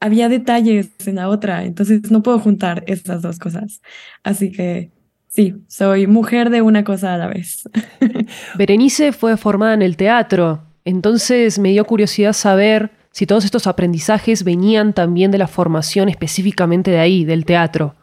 había 0.00 0.28
detalles 0.28 0.90
en 1.06 1.16
la 1.16 1.28
otra, 1.28 1.64
entonces 1.64 2.10
no 2.10 2.22
puedo 2.22 2.38
juntar 2.38 2.84
esas 2.86 3.22
dos 3.22 3.38
cosas. 3.38 3.80
Así 4.22 4.52
que 4.52 4.90
sí, 5.28 5.54
soy 5.66 6.06
mujer 6.06 6.50
de 6.50 6.62
una 6.62 6.84
cosa 6.84 7.14
a 7.14 7.18
la 7.18 7.28
vez. 7.28 7.68
Berenice 8.56 9.12
fue 9.12 9.36
formada 9.36 9.74
en 9.74 9.82
el 9.82 9.96
teatro, 9.96 10.62
entonces 10.84 11.58
me 11.58 11.70
dio 11.70 11.84
curiosidad 11.86 12.34
saber 12.34 12.90
si 13.12 13.26
todos 13.26 13.44
estos 13.44 13.66
aprendizajes 13.66 14.44
venían 14.44 14.92
también 14.92 15.30
de 15.30 15.38
la 15.38 15.48
formación 15.48 16.08
específicamente 16.08 16.90
de 16.90 17.00
ahí, 17.00 17.24
del 17.24 17.44
teatro. 17.44 17.94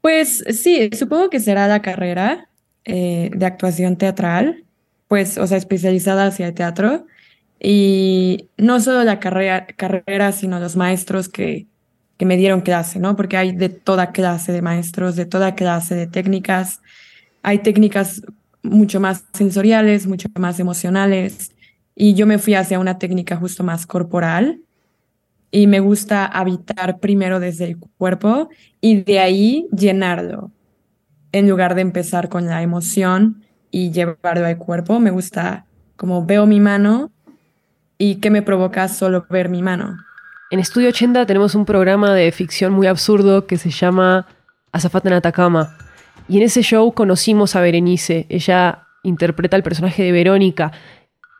Pues 0.00 0.44
sí, 0.50 0.90
supongo 0.92 1.30
que 1.30 1.40
será 1.40 1.66
la 1.66 1.80
carrera. 1.80 2.48
Eh, 2.86 3.30
de 3.34 3.46
actuación 3.46 3.96
teatral, 3.96 4.64
pues, 5.08 5.38
o 5.38 5.46
sea, 5.46 5.56
especializada 5.56 6.26
hacia 6.26 6.48
el 6.48 6.54
teatro. 6.54 7.06
Y 7.58 8.50
no 8.58 8.80
solo 8.80 9.04
la 9.04 9.20
carrera, 9.20 9.66
carrera 9.66 10.32
sino 10.32 10.60
los 10.60 10.76
maestros 10.76 11.28
que, 11.30 11.66
que 12.18 12.26
me 12.26 12.36
dieron 12.36 12.60
clase, 12.60 12.98
¿no? 12.98 13.16
Porque 13.16 13.38
hay 13.38 13.52
de 13.52 13.70
toda 13.70 14.12
clase 14.12 14.52
de 14.52 14.60
maestros, 14.60 15.16
de 15.16 15.24
toda 15.24 15.54
clase 15.54 15.94
de 15.94 16.06
técnicas. 16.06 16.80
Hay 17.42 17.60
técnicas 17.60 18.22
mucho 18.62 19.00
más 19.00 19.24
sensoriales, 19.32 20.06
mucho 20.06 20.28
más 20.38 20.60
emocionales. 20.60 21.52
Y 21.96 22.14
yo 22.14 22.26
me 22.26 22.38
fui 22.38 22.54
hacia 22.54 22.78
una 22.78 22.98
técnica 22.98 23.36
justo 23.36 23.64
más 23.64 23.86
corporal. 23.86 24.60
Y 25.50 25.68
me 25.68 25.80
gusta 25.80 26.26
habitar 26.26 26.98
primero 26.98 27.40
desde 27.40 27.64
el 27.64 27.78
cuerpo 27.78 28.50
y 28.80 29.02
de 29.02 29.20
ahí 29.20 29.68
llenarlo 29.70 30.50
en 31.34 31.48
lugar 31.48 31.74
de 31.74 31.80
empezar 31.80 32.28
con 32.28 32.46
la 32.46 32.62
emoción 32.62 33.42
y 33.72 33.90
llevarlo 33.90 34.46
al 34.46 34.56
cuerpo, 34.56 35.00
me 35.00 35.10
gusta 35.10 35.66
como 35.96 36.24
veo 36.24 36.46
mi 36.46 36.60
mano 36.60 37.10
y 37.98 38.16
qué 38.16 38.30
me 38.30 38.40
provoca 38.40 38.86
solo 38.86 39.26
ver 39.28 39.48
mi 39.48 39.60
mano. 39.60 39.96
En 40.52 40.60
Estudio 40.60 40.90
80 40.90 41.26
tenemos 41.26 41.56
un 41.56 41.64
programa 41.64 42.14
de 42.14 42.30
ficción 42.30 42.72
muy 42.72 42.86
absurdo 42.86 43.48
que 43.48 43.56
se 43.56 43.70
llama 43.70 44.28
Azafata 44.70 45.08
en 45.08 45.14
Atacama. 45.16 45.76
Y 46.28 46.36
en 46.36 46.44
ese 46.44 46.62
show 46.62 46.92
conocimos 46.94 47.56
a 47.56 47.60
Berenice. 47.60 48.26
Ella 48.28 48.86
interpreta 49.02 49.56
el 49.56 49.64
personaje 49.64 50.04
de 50.04 50.12
Verónica. 50.12 50.70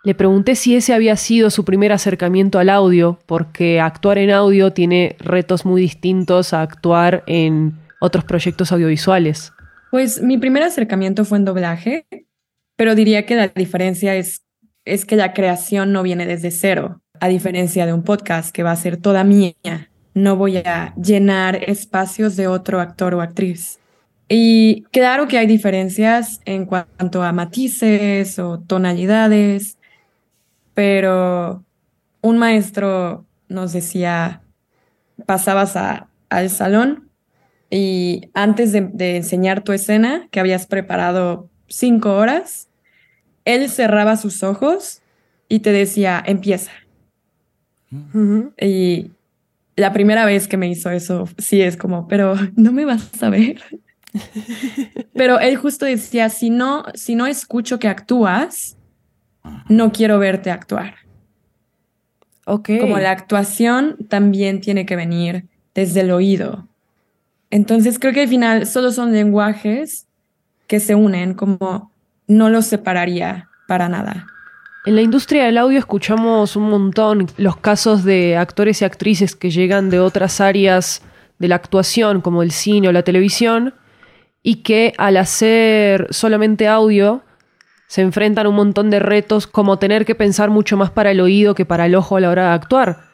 Le 0.03 0.17
pregunté 0.17 0.57
si 0.57 0.75
ese 0.75 0.93
había 0.93 1.15
sido 1.15 1.51
su 1.51 1.65
primer 1.65 1.93
acercamiento 1.93 2.59
al 2.59 2.69
audio, 2.69 3.21
porque 3.27 3.81
actuar 3.81 4.19
en 4.19 4.33
audio 4.33 4.73
tiene 4.73 5.15
retos 5.21 5.65
muy 5.65 5.81
distintos 5.81 6.53
a 6.53 6.63
actuar 6.63 7.23
en 7.29 7.79
otros 8.01 8.25
proyectos 8.25 8.73
audiovisuales. 8.73 9.54
Pues 9.95 10.21
mi 10.21 10.39
primer 10.39 10.65
acercamiento 10.65 11.25
fue 11.25 11.39
en 11.39 11.45
doblaje, 11.45 12.09
pero 12.75 12.97
diría 12.97 13.27
que 13.27 13.37
la 13.37 13.47
diferencia 13.47 14.17
es, 14.17 14.43
es 14.85 15.05
que 15.05 15.15
la 15.15 15.33
creación 15.33 15.93
no 15.93 16.03
viene 16.03 16.27
desde 16.27 16.51
cero, 16.51 17.01
a 17.21 17.29
diferencia 17.29 17.87
de 17.87 17.93
un 17.93 18.03
podcast 18.03 18.53
que 18.53 18.65
va 18.65 18.73
a 18.73 18.77
ser 18.77 18.97
toda 18.97 19.23
mía. 19.23 19.55
No 20.13 20.35
voy 20.35 20.57
a 20.57 20.93
llenar 20.97 21.63
espacios 21.71 22.35
de 22.35 22.49
otro 22.49 22.81
actor 22.81 23.15
o 23.15 23.21
actriz. 23.21 23.79
Y 24.29 24.83
claro 24.91 25.29
que 25.29 25.39
hay 25.39 25.47
diferencias 25.47 26.41
en 26.45 26.67
cuanto 26.67 27.23
a 27.23 27.31
matices 27.31 28.41
o 28.41 28.59
tonalidades, 28.59 29.79
pero 30.75 31.63
un 32.21 32.39
maestro 32.39 33.27
nos 33.49 33.73
decía, 33.73 34.43
pasabas 35.25 35.77
a, 35.77 36.09
al 36.31 36.51
salón 36.51 37.14
y 37.77 38.31
antes 38.35 38.71
de, 38.71 39.17
enseñar 39.17 39.65
tu 39.65 39.73
escena, 39.73 40.29
que 40.31 40.39
habías 40.39 40.69
preparado 40.69 41.51
cinco 41.67 42.15
horas, 42.15 42.69
él 43.45 43.69
cerraba 43.69 44.17
sus 44.17 44.45
ojos 44.45 45.03
y 45.49 45.59
te 45.59 45.73
decía, 45.73 46.23
empieza. 46.25 46.71
Y 48.61 49.11
la 49.75 49.93
primera 49.93 50.25
vez 50.25 50.47
que 50.47 50.57
me 50.57 50.69
hizo 50.69 50.89
eso, 50.91 51.29
sí 51.39 51.63
es 51.63 51.77
como, 51.77 52.07
pero 52.07 52.37
no 52.55 52.71
me 52.71 52.85
vas 52.85 53.21
a 53.21 53.29
ver. 53.29 53.61
pero 55.13 55.41
él 55.41 55.57
justo 55.57 55.85
decía, 55.85 56.29
si 56.29 56.51
no, 56.51 56.85
si 56.95 57.17
no 57.17 57.27
escucho 57.27 57.81
que 57.81 57.89
actúas, 57.89 58.77
no 59.69 59.91
quiero 59.91 60.21
verte 60.21 60.53
actuar. 60.53 60.95
Okay. 62.47 62.79
Como 62.79 63.01
la 63.01 63.11
actuación 63.11 63.97
también 64.09 64.61
tiene 64.61 64.87
que 64.87 64.95
venir 64.95 65.47
desde 65.75 66.03
el 66.03 66.13
oído. 66.13 66.69
Entonces 67.55 68.01
creo 68.01 68.13
que 68.13 68.23
al 68.23 68.29
final 68.29 68.67
solo 68.67 68.91
son 68.91 69.13
lenguajes 69.13 70.09
que 70.67 70.81
se 70.81 70.97
unen, 70.97 71.35
como 71.35 71.93
no 72.27 72.51
los 72.51 72.67
separaría 72.67 73.49
para 73.69 73.89
nada. 73.89 74.27
En 74.87 74.97
la 74.97 75.03
industria 75.03 75.45
del 75.45 75.59
audio 75.59 75.79
escuchamos 75.79 76.57
un 76.57 76.69
montón 76.69 77.29
los 77.37 77.57
casos 77.57 78.03
de 78.03 78.37
actores 78.37 78.83
y 78.83 78.85
actrices 78.85 79.37
que 79.37 79.53
llegan 79.53 79.89
de 79.89 80.01
otras 80.01 80.41
áreas 80.41 81.03
de 81.39 81.47
la 81.47 81.55
actuación, 81.55 82.23
como 82.23 82.43
el 82.43 82.51
cine 82.51 82.89
o 82.89 82.93
la 82.93 83.05
televisión, 83.05 83.73
y 84.43 84.65
que 84.65 84.93
al 84.99 85.17
hacer 85.17 86.09
solamente 86.11 86.67
audio 86.67 87.23
se 87.87 88.03
enfrentan 88.03 88.47
a 88.47 88.49
un 88.49 88.57
montón 88.57 88.91
de 88.91 88.99
retos 88.99 89.47
como 89.47 89.79
tener 89.79 90.05
que 90.05 90.17
pensar 90.17 90.51
mucho 90.51 90.77
más 90.77 90.91
para 90.91 91.13
el 91.13 91.21
oído 91.21 91.55
que 91.55 91.65
para 91.65 91.87
el 91.87 91.95
ojo 91.95 92.17
a 92.17 92.21
la 92.21 92.31
hora 92.31 92.49
de 92.49 92.55
actuar. 92.55 93.14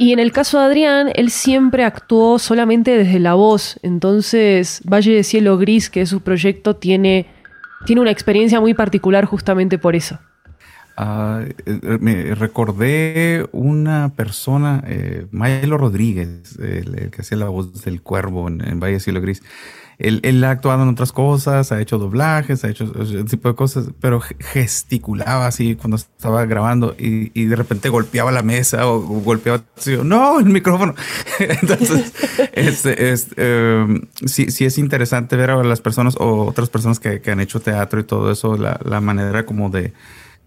Y 0.00 0.14
en 0.14 0.18
el 0.18 0.32
caso 0.32 0.58
de 0.58 0.64
Adrián, 0.64 1.10
él 1.14 1.30
siempre 1.30 1.84
actuó 1.84 2.38
solamente 2.38 2.96
desde 2.96 3.18
la 3.18 3.34
voz, 3.34 3.78
entonces 3.82 4.80
Valle 4.90 5.12
de 5.12 5.22
Cielo 5.22 5.58
Gris, 5.58 5.90
que 5.90 6.00
es 6.00 6.08
su 6.08 6.22
proyecto, 6.22 6.74
tiene, 6.74 7.26
tiene 7.84 8.00
una 8.00 8.10
experiencia 8.10 8.60
muy 8.60 8.72
particular 8.72 9.26
justamente 9.26 9.76
por 9.76 9.94
eso. 9.94 10.18
Ah, 10.96 11.42
eh, 11.66 11.98
me 12.00 12.34
recordé 12.34 13.46
una 13.52 14.14
persona, 14.16 14.82
eh, 14.86 15.26
Rodríguez, 15.66 16.58
el, 16.58 17.10
que 17.10 17.20
hacía 17.20 17.36
la 17.36 17.50
voz 17.50 17.84
del 17.84 18.00
cuervo 18.00 18.48
en 18.48 18.80
Valle 18.80 18.94
de 18.94 19.00
Cielo 19.00 19.20
Gris. 19.20 19.42
Él, 20.00 20.44
ha 20.44 20.50
actuado 20.50 20.82
en 20.82 20.88
otras 20.88 21.12
cosas, 21.12 21.72
ha 21.72 21.80
hecho 21.80 21.98
doblajes, 21.98 22.64
ha 22.64 22.70
hecho 22.70 22.90
ese 23.00 23.24
tipo 23.24 23.48
de 23.48 23.54
cosas, 23.54 23.90
pero 24.00 24.20
gesticulaba 24.20 25.46
así 25.46 25.76
cuando 25.76 25.96
estaba 25.96 26.46
grabando 26.46 26.94
y, 26.98 27.44
de 27.44 27.56
repente 27.56 27.88
golpeaba 27.88 28.32
la 28.32 28.42
mesa 28.42 28.86
o, 28.86 29.00
golpeaba, 29.00 29.62
no, 30.04 30.40
el 30.40 30.46
micrófono. 30.46 30.94
Entonces, 31.38 32.14
es, 32.52 33.28
em, 33.36 34.02
sí, 34.24 34.64
es 34.64 34.78
interesante 34.78 35.36
ver 35.36 35.50
a 35.50 35.62
las 35.62 35.80
personas 35.80 36.16
o 36.18 36.46
otras 36.46 36.70
personas 36.70 36.98
que, 36.98 37.20
han 37.30 37.40
hecho 37.40 37.60
teatro 37.60 38.00
y 38.00 38.04
todo 38.04 38.32
eso, 38.32 38.56
la 38.56 39.00
manera 39.00 39.46
como 39.46 39.70
de 39.70 39.92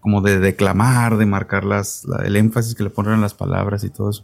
como 0.04 0.20
de 0.20 0.38
declamar, 0.38 1.16
de 1.16 1.24
marcar 1.24 1.64
las, 1.64 2.06
el 2.26 2.36
énfasis 2.36 2.74
que 2.74 2.82
le 2.82 2.90
ponen 2.90 3.14
en 3.14 3.20
las 3.22 3.32
palabras 3.32 3.84
y 3.84 3.88
todo 3.88 4.10
eso. 4.10 4.22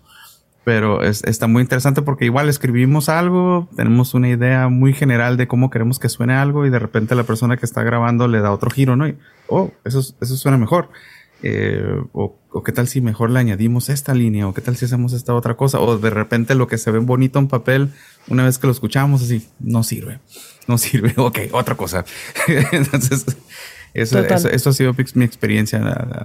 Pero 0.62 1.02
está 1.02 1.46
muy 1.46 1.62
interesante 1.62 2.02
porque 2.02 2.26
igual 2.26 2.48
escribimos 2.48 3.08
algo, 3.08 3.68
tenemos 3.76 4.12
una 4.12 4.28
idea 4.28 4.68
muy 4.68 4.92
general 4.92 5.38
de 5.38 5.48
cómo 5.48 5.70
queremos 5.70 5.98
que 5.98 6.10
suene 6.10 6.34
algo 6.34 6.66
y 6.66 6.70
de 6.70 6.78
repente 6.78 7.14
la 7.14 7.24
persona 7.24 7.56
que 7.56 7.64
está 7.64 7.82
grabando 7.82 8.28
le 8.28 8.40
da 8.40 8.52
otro 8.52 8.70
giro, 8.70 8.94
¿no? 8.94 9.08
Y, 9.08 9.16
oh, 9.48 9.72
eso, 9.84 10.00
eso 10.20 10.36
suena 10.36 10.58
mejor. 10.58 10.90
Eh, 11.42 11.82
o, 12.12 12.38
o, 12.50 12.62
qué 12.62 12.72
tal 12.72 12.86
si 12.86 13.00
mejor 13.00 13.30
le 13.30 13.38
añadimos 13.38 13.88
esta 13.88 14.12
línea, 14.12 14.46
o 14.46 14.52
qué 14.52 14.60
tal 14.60 14.76
si 14.76 14.84
hacemos 14.84 15.14
esta 15.14 15.34
otra 15.34 15.56
cosa, 15.56 15.80
o 15.80 15.96
de 15.96 16.10
repente 16.10 16.54
lo 16.54 16.66
que 16.66 16.76
se 16.76 16.90
ve 16.90 16.98
bonito 16.98 17.38
en 17.38 17.48
papel, 17.48 17.92
una 18.28 18.44
vez 18.44 18.58
que 18.58 18.66
lo 18.66 18.72
escuchamos, 18.72 19.22
así, 19.22 19.48
no 19.58 19.82
sirve, 19.82 20.20
no 20.66 20.76
sirve, 20.76 21.14
ok, 21.16 21.38
otra 21.52 21.76
cosa. 21.76 22.04
Entonces, 22.72 23.24
eso, 23.94 24.18
eso, 24.18 24.70
ha 24.70 24.72
sido 24.72 24.94
mi 25.14 25.24
experiencia 25.24 25.80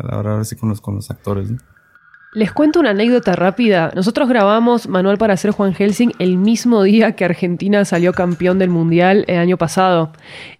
ahora 0.09 0.43
sí 0.43 0.57
con 0.57 0.69
los, 0.69 0.81
con 0.81 0.95
los 0.95 1.09
actores. 1.09 1.49
Les 2.35 2.51
cuento 2.51 2.81
una 2.81 2.89
anécdota 2.89 3.33
rápida. 3.33 3.93
Nosotros 3.95 4.27
grabamos 4.27 4.89
Manual 4.89 5.17
para 5.17 5.35
hacer 5.35 5.51
Juan 5.51 5.73
Helsing 5.73 6.11
el 6.19 6.37
mismo 6.37 6.83
día 6.83 7.13
que 7.13 7.23
Argentina 7.23 7.85
salió 7.85 8.11
campeón 8.11 8.59
del 8.59 8.69
Mundial 8.69 9.23
el 9.29 9.37
año 9.37 9.55
pasado. 9.55 10.11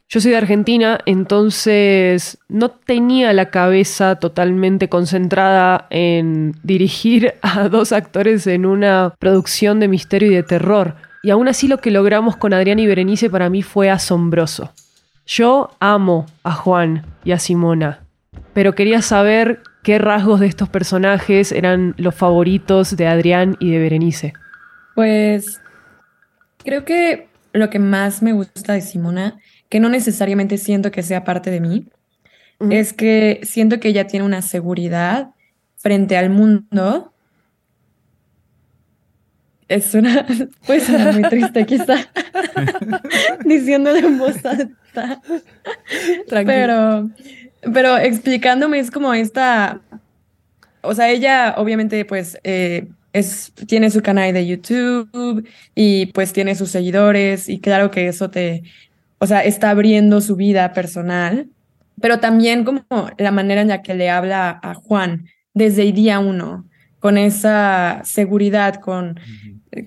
Yo 0.08 0.22
soy 0.22 0.32
de 0.32 0.38
Argentina, 0.38 1.00
entonces 1.06 2.38
no 2.48 2.70
tenía 2.70 3.34
la 3.34 3.50
cabeza 3.50 4.16
totalmente 4.16 4.88
concentrada 4.88 5.88
en 5.90 6.56
dirigir 6.64 7.34
a 7.42 7.68
dos 7.70 7.92
actores 7.92 8.48
en 8.48 8.66
una 8.66 9.14
producción 9.20 9.82
de 9.82 9.90
misterio 9.90 10.32
y 10.32 10.36
de 10.36 10.44
terror. 10.44 10.96
Y 11.24 11.32
aún 11.32 11.50
así 11.50 11.68
lo 11.68 11.80
que 11.80 11.92
logramos 11.92 12.38
con 12.38 12.54
Adrián 12.54 12.80
y 12.80 12.88
Berenice 12.88 13.30
para 13.30 13.50
mí 13.50 13.64
fue 13.64 13.90
asombroso. 13.90 14.72
Yo 15.28 15.72
amo 15.82 16.26
a 16.42 16.54
Juan 16.54 17.06
y 17.26 17.34
a 17.34 17.40
Simona, 17.40 18.00
pero 18.54 18.76
quería 18.76 19.02
saber 19.02 19.62
qué 19.86 20.00
rasgos 20.00 20.40
de 20.40 20.48
estos 20.48 20.68
personajes 20.68 21.52
eran 21.52 21.94
los 21.98 22.16
favoritos 22.16 22.98
de 22.98 23.06
Adrián 23.06 23.56
y 23.60 23.72
de 23.72 23.78
Berenice. 23.78 24.34
Pues 24.96 25.62
creo 26.58 26.84
que 26.86 27.28
lo 27.54 27.70
que 27.70 27.78
más 27.78 28.24
me 28.24 28.34
gusta 28.34 28.74
de 28.74 28.82
Simona, 28.82 29.38
que 29.70 29.80
no 29.80 29.88
necesariamente 29.88 30.58
siento 30.58 30.90
que 30.90 31.04
sea 31.04 31.24
parte 31.24 31.52
de 31.52 31.62
mí, 31.62 31.88
es 32.72 32.94
que 32.94 33.42
siento 33.44 33.80
que 33.80 33.90
ella 33.90 34.08
tiene 34.08 34.26
una 34.26 34.42
seguridad 34.42 35.30
frente 35.76 36.18
al 36.18 36.32
mundo. 36.32 37.14
Es 39.68 39.94
una, 39.94 40.26
puede 40.66 40.80
ser 40.80 41.14
muy 41.14 41.30
triste 41.30 41.64
quizá, 41.68 41.98
diciéndole 43.46 44.00
en 44.00 44.18
voz 44.18 44.44
alta 44.44 45.22
pero, 46.28 47.10
pero 47.74 47.98
explicándome 47.98 48.80
es 48.80 48.92
como 48.92 49.14
esta, 49.14 49.82
o 50.82 50.94
sea, 50.94 51.10
ella 51.10 51.56
obviamente 51.58 52.06
pues 52.06 52.38
eh, 52.44 52.88
es, 53.14 53.54
tiene 53.68 53.90
su 53.90 54.02
canal 54.02 54.34
de 54.34 54.46
YouTube 54.46 55.48
y 55.74 56.08
pues 56.08 56.34
tiene 56.34 56.56
sus 56.56 56.70
seguidores 56.70 57.50
y 57.50 57.60
claro 57.60 57.92
que 57.92 58.08
eso 58.08 58.30
te, 58.30 58.64
o 59.20 59.28
sea, 59.28 59.44
está 59.44 59.70
abriendo 59.72 60.22
su 60.22 60.36
vida 60.36 60.74
personal, 60.74 61.48
pero 62.02 62.20
también 62.20 62.64
como 62.64 62.84
la 63.18 63.32
manera 63.32 63.62
en 63.62 63.70
la 63.70 63.82
que 63.82 63.96
le 63.96 64.10
habla 64.10 64.60
a 64.62 64.74
Juan 64.74 65.28
desde 65.54 65.84
el 65.84 65.94
día 65.94 66.20
uno, 66.20 66.66
con 67.00 67.18
esa 67.18 68.02
seguridad, 68.04 68.76
con, 68.82 69.20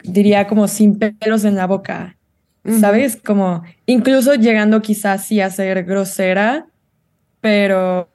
diría 0.04 0.46
como 0.46 0.68
sin 0.68 0.98
pelos 0.98 1.44
en 1.44 1.56
la 1.56 1.66
boca. 1.66 2.14
¿sabes? 2.80 3.16
Como 3.16 3.62
incluso 3.86 4.34
llegando 4.34 4.82
quizás 4.82 5.26
sí 5.26 5.40
a 5.40 5.50
ser 5.50 5.84
grosera, 5.84 6.66
pero 7.40 8.08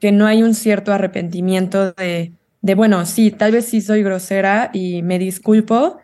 que 0.00 0.12
no 0.12 0.26
hay 0.26 0.42
un 0.42 0.54
cierto 0.54 0.92
arrepentimiento 0.92 1.92
de, 1.92 2.32
de, 2.60 2.74
bueno, 2.74 3.04
sí, 3.06 3.30
tal 3.30 3.52
vez 3.52 3.66
sí 3.66 3.80
soy 3.80 4.02
grosera 4.02 4.70
y 4.72 5.02
me 5.02 5.18
disculpo, 5.18 5.98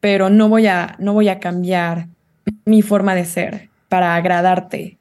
pero 0.00 0.30
no 0.30 0.48
voy 0.48 0.66
a, 0.66 0.96
no 0.98 1.12
voy 1.12 1.28
a 1.28 1.40
cambiar 1.40 2.08
mi 2.64 2.82
forma 2.82 3.14
de 3.14 3.24
ser 3.24 3.68
para 3.88 4.14
agradarte. 4.16 4.98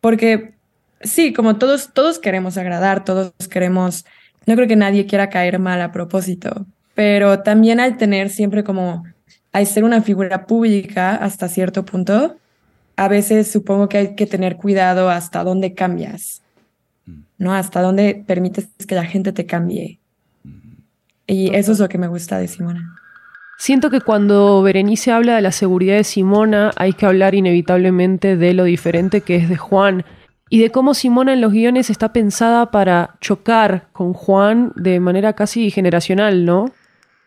Porque 0.00 0.54
sí, 1.00 1.32
como 1.32 1.56
todos, 1.56 1.92
todos 1.92 2.18
queremos 2.18 2.56
agradar, 2.56 3.04
todos 3.04 3.32
queremos, 3.50 4.04
no 4.46 4.54
creo 4.54 4.68
que 4.68 4.76
nadie 4.76 5.06
quiera 5.06 5.30
caer 5.30 5.58
mal 5.58 5.80
a 5.80 5.92
propósito, 5.92 6.66
pero 6.94 7.40
también 7.42 7.80
al 7.80 7.96
tener 7.96 8.30
siempre 8.30 8.64
como 8.64 9.04
al 9.52 9.66
ser 9.66 9.84
una 9.84 10.02
figura 10.02 10.46
pública 10.46 11.14
hasta 11.16 11.48
cierto 11.48 11.84
punto, 11.84 12.36
a 12.96 13.08
veces 13.08 13.50
supongo 13.50 13.88
que 13.88 13.98
hay 13.98 14.14
que 14.14 14.26
tener 14.26 14.56
cuidado 14.56 15.10
hasta 15.10 15.44
dónde 15.44 15.74
cambias, 15.74 16.42
mm. 17.04 17.20
¿no? 17.38 17.54
Hasta 17.54 17.82
dónde 17.82 18.24
permites 18.26 18.68
que 18.86 18.94
la 18.94 19.04
gente 19.04 19.32
te 19.32 19.46
cambie. 19.46 20.00
Y 21.26 21.54
eso 21.54 21.72
es 21.72 21.78
lo 21.78 21.88
que 21.88 21.98
me 21.98 22.08
gusta 22.08 22.38
de 22.38 22.48
Simona. 22.48 22.96
Siento 23.58 23.90
que 23.90 24.00
cuando 24.00 24.62
Berenice 24.62 25.12
habla 25.12 25.36
de 25.36 25.42
la 25.42 25.50
seguridad 25.50 25.96
de 25.96 26.04
Simona, 26.04 26.72
hay 26.76 26.92
que 26.92 27.06
hablar 27.06 27.34
inevitablemente 27.34 28.36
de 28.36 28.54
lo 28.54 28.64
diferente 28.64 29.22
que 29.22 29.36
es 29.36 29.48
de 29.48 29.56
Juan 29.56 30.04
y 30.50 30.60
de 30.60 30.70
cómo 30.70 30.94
Simona 30.94 31.32
en 31.32 31.40
los 31.40 31.52
guiones 31.52 31.90
está 31.90 32.12
pensada 32.12 32.70
para 32.70 33.16
chocar 33.20 33.88
con 33.92 34.12
Juan 34.12 34.72
de 34.76 35.00
manera 35.00 35.32
casi 35.32 35.70
generacional, 35.70 36.44
¿no? 36.44 36.66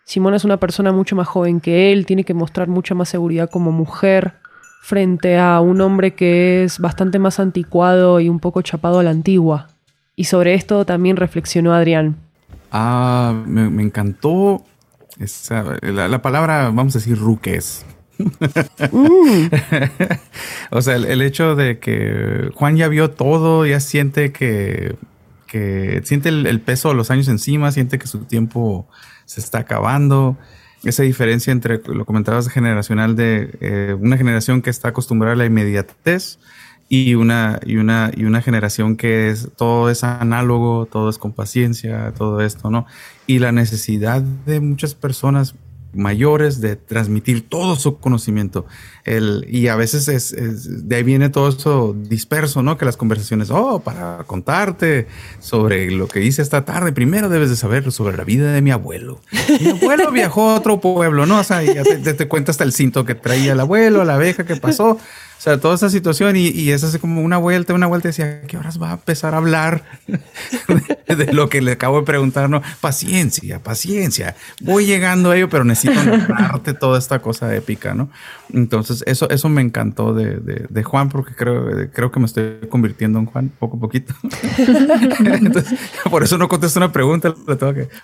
Simona 0.06 0.38
es 0.38 0.46
una 0.46 0.58
persona 0.58 0.92
mucho 0.92 1.16
más 1.16 1.28
joven 1.28 1.60
que 1.60 1.92
él, 1.92 2.06
tiene 2.06 2.24
que 2.24 2.34
mostrar 2.34 2.68
mucha 2.68 2.96
más 2.96 3.10
seguridad 3.10 3.50
como 3.50 3.72
mujer 3.72 4.36
frente 4.82 5.38
a 5.38 5.60
un 5.62 5.82
hombre 5.82 6.16
que 6.16 6.64
es 6.64 6.80
bastante 6.80 7.20
más 7.20 7.40
anticuado 7.40 8.20
y 8.20 8.30
un 8.30 8.40
poco 8.40 8.62
chapado 8.62 9.00
a 9.00 9.04
la 9.04 9.12
antigua. 9.12 9.68
Y 10.16 10.26
sobre 10.26 10.54
esto 10.54 10.86
también 10.86 11.16
reflexionó 11.16 11.74
Adrián. 11.74 12.18
Ah, 12.72 13.34
me, 13.46 13.82
encantó 13.82 14.64
la, 15.82 16.22
palabra, 16.22 16.72
vamos 16.74 16.96
a 16.96 17.00
decir, 17.00 17.18
ruques. 17.18 17.86
Mm. 18.92 19.48
o 20.72 20.82
sea, 20.82 20.96
el, 20.96 21.22
hecho 21.22 21.56
de 21.56 21.80
que 21.80 22.52
Juan 22.56 22.76
ya 22.76 22.88
vio 22.88 23.12
todo, 23.12 23.66
ya 23.66 23.80
siente 23.80 24.32
que, 24.32 24.96
que 25.48 26.02
siente 26.04 26.30
el, 26.30 26.62
peso 26.62 26.90
de 26.90 26.96
los 26.96 27.12
años 27.12 27.28
encima, 27.28 27.72
siente 27.72 27.98
que 27.98 28.08
su 28.08 28.20
tiempo 28.20 28.88
se 29.26 29.40
está 29.40 29.60
acabando. 29.60 30.38
Esa 30.84 31.04
diferencia 31.04 31.52
entre, 31.52 31.82
lo 31.86 32.06
comentabas, 32.06 32.48
generacional 32.48 33.16
de 33.16 33.58
eh, 33.62 33.96
una 34.00 34.18
generación 34.18 34.62
que 34.62 34.70
está 34.70 34.90
acostumbrada 34.90 35.34
a 35.34 35.38
la 35.38 35.46
inmediatez 35.46 36.40
y 36.88 37.16
una, 37.16 37.60
y, 37.66 37.78
una, 37.78 38.12
y 38.16 38.24
una 38.24 38.42
generación 38.42 38.96
que 38.96 39.30
es 39.30 39.50
todo 39.56 39.90
es 39.90 40.04
análogo, 40.04 40.88
todo 40.88 41.10
es 41.10 41.18
con 41.18 41.34
paciencia, 41.34 42.14
todo 42.18 42.42
esto, 42.42 42.70
¿no? 42.72 42.88
Y 43.28 43.40
la 43.40 43.52
necesidad 43.52 44.22
de 44.22 44.60
muchas 44.60 44.96
personas 44.96 45.54
mayores 45.94 46.62
de 46.62 46.76
transmitir 46.76 47.48
todo 47.48 47.76
su 47.76 47.98
conocimiento. 48.00 48.66
El, 49.06 49.46
y 49.50 49.68
a 49.68 49.76
veces 49.76 50.08
es, 50.08 50.88
de 50.88 50.96
ahí 50.96 51.04
viene 51.04 51.30
todo 51.30 51.50
eso 51.50 51.96
disperso, 51.98 52.62
¿no? 52.62 52.78
Que 52.78 52.86
las 52.86 52.98
conversaciones, 52.98 53.50
oh, 53.52 53.80
para 53.80 54.24
contarte 54.26 55.08
sobre 55.40 55.92
lo 55.92 56.08
que 56.08 56.24
hice 56.24 56.42
esta 56.42 56.66
tarde, 56.66 56.92
primero 56.92 57.30
debes 57.30 57.50
de 57.50 57.56
saber 57.56 57.92
sobre 57.92 58.18
la 58.18 58.24
vida 58.24 58.52
de 58.52 58.62
mi 58.62 58.72
abuelo. 58.72 59.22
Mi 59.60 59.70
abuelo 59.70 60.12
viajó 60.12 60.50
a 60.52 60.56
otro 60.56 60.80
pueblo, 60.80 61.26
¿no? 61.26 61.40
O 61.40 61.44
sea, 61.44 61.64
ya 61.64 61.84
te, 61.84 62.14
te, 62.14 62.28
cuenta 62.28 62.52
hasta 62.52 62.64
el 62.64 62.74
cinto 62.74 63.06
que 63.06 63.16
traía 63.16 63.54
el 63.54 63.60
abuelo, 63.60 64.04
la 64.06 64.16
abeja 64.16 64.46
que 64.46 64.56
pasó. 64.56 64.98
O 65.40 65.42
sea, 65.42 65.58
toda 65.58 65.76
esa 65.76 65.90
situación 65.90 66.36
y, 66.36 66.50
y 66.50 66.72
es 66.72 66.84
así 66.84 67.00
como 67.00 67.22
una 67.22 67.38
vuelta, 67.38 67.74
una 67.74 67.88
vuelta. 67.88 68.10
Decía, 68.10 68.42
¿qué 68.42 68.58
horas 68.58 68.82
va 68.82 68.90
a 68.90 68.94
empezar 68.96 69.34
a 69.34 69.38
hablar 69.38 69.86
de, 71.08 71.32
lo 71.32 71.48
que 71.48 71.62
le 71.62 71.72
acabo 71.72 72.02
de 72.02 72.06
preguntar? 72.06 72.50
No, 72.50 72.62
paciencia, 72.82 73.64
paciencia. 73.64 74.36
Voy 74.60 74.86
llegando 74.86 75.32
a 75.32 75.38
ello, 75.38 75.48
pero 75.48 75.64
necesito 75.64 76.04
narrarte 76.04 76.74
toda 76.74 77.00
esta 77.00 77.20
cosa 77.20 77.56
épica, 77.56 77.94
¿no? 77.94 78.10
Entonces, 78.52 79.02
eso, 79.08 79.30
eso 79.30 79.48
me 79.48 79.62
encantó 79.62 80.14
de, 80.14 80.42
de, 80.42 80.84
Juan, 80.84 81.08
porque 81.08 81.34
creo, 81.34 81.90
creo 81.94 82.12
que 82.12 82.20
me 82.20 82.26
estoy 82.26 82.68
convirtiendo 82.70 83.18
en 83.20 83.26
Juan 83.26 83.50
poco 83.60 83.78
a 83.78 83.80
poquito. 83.80 84.14
Entonces, 85.24 85.80
por 86.12 86.22
eso 86.22 86.38
no 86.38 86.50
contesto 86.50 86.82
una 86.82 86.92
pregunta, 86.92 87.34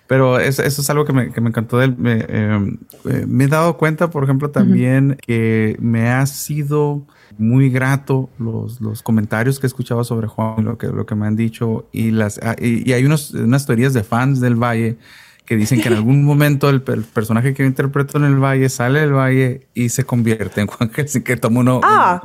pero 0.08 0.40
eso, 0.40 0.64
eso, 0.64 0.82
es 0.82 0.90
algo 0.90 1.04
que 1.04 1.12
me, 1.12 1.34
que 1.34 1.42
me 1.42 1.50
encantó 1.50 1.80
de 1.80 1.86
él. 1.86 1.96
Me, 1.98 2.14
eh, 2.30 2.78
eh, 3.10 3.26
me, 3.28 3.44
he 3.44 3.48
dado 3.48 3.76
cuenta, 3.76 4.10
por 4.10 4.24
ejemplo, 4.24 4.52
también 4.52 5.18
que 5.22 5.76
me 5.82 6.10
ha 6.10 6.26
sido 6.28 7.06
muy 7.38 7.70
grato 7.70 8.30
los, 8.40 8.82
los 8.82 9.04
comentarios 9.04 9.60
que 9.60 9.66
he 9.66 9.70
escuchado 9.70 10.04
sobre 10.04 10.28
Juan, 10.28 10.66
lo 10.66 10.78
que, 10.78 10.88
lo 10.88 11.06
que 11.06 11.16
me 11.16 11.28
han 11.28 11.36
dicho. 11.36 11.88
Y, 11.92 12.12
las, 12.12 12.40
ah, 12.44 12.56
y, 12.60 12.92
hay 12.92 13.06
unos, 13.06 13.32
unas 13.32 13.66
teorías 13.66 13.94
de 13.94 14.04
fans 14.04 14.40
del 14.40 14.56
Valle 14.56 14.98
que 15.46 15.56
dicen 15.56 15.82
que 15.82 15.90
en 15.90 15.96
algún 15.96 16.24
momento 16.26 16.70
el, 16.70 16.82
personaje 16.82 17.54
que 17.54 17.64
yo 17.64 17.68
interpreto 17.68 18.18
en 18.18 18.26
el 18.26 18.38
Valle 18.38 18.70
sale 18.70 19.02
del 19.02 19.14
Valle 19.14 19.68
y 19.74 19.90
se 19.90 20.04
convierte 20.04 20.62
en 20.62 20.68
Juan 20.68 20.90
Helsing, 20.90 21.24
que 21.24 21.38
toma 21.38 21.60
uno. 21.60 21.82
Ah, 21.84 22.22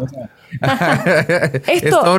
esto, 1.67 2.19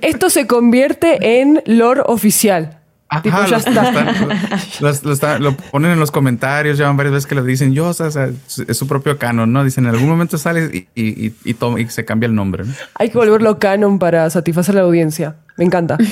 esto 0.00 0.30
se 0.30 0.46
convierte 0.46 1.40
en 1.40 1.62
lore 1.66 2.02
oficial. 2.06 2.79
Ajá, 3.10 3.46
ya 3.46 3.56
está. 5.12 5.38
Lo, 5.40 5.56
ponen 5.56 5.90
en 5.90 5.98
los 5.98 6.12
comentarios, 6.12 6.78
llevan 6.78 6.96
varias 6.96 7.14
veces 7.14 7.26
que 7.26 7.34
lo 7.34 7.42
dicen, 7.42 7.74
yo, 7.74 7.88
o 7.88 7.92
sea, 7.92 8.06
es 8.06 8.76
su 8.76 8.86
propio 8.86 9.18
canon, 9.18 9.52
¿no? 9.52 9.64
Dicen, 9.64 9.84
en 9.84 9.90
algún 9.90 10.08
momento 10.08 10.38
sale 10.38 10.88
y, 10.94 11.02
y, 11.02 11.34
y, 11.44 11.88
se 11.88 12.04
cambia 12.04 12.28
el 12.28 12.36
nombre. 12.36 12.64
¿no? 12.64 12.72
Hay 12.94 13.10
que 13.10 13.18
volverlo 13.18 13.58
canon 13.58 13.98
para 13.98 14.30
satisfacer 14.30 14.76
a 14.76 14.78
la 14.78 14.84
audiencia. 14.84 15.34
Me 15.56 15.64
encanta. 15.64 15.98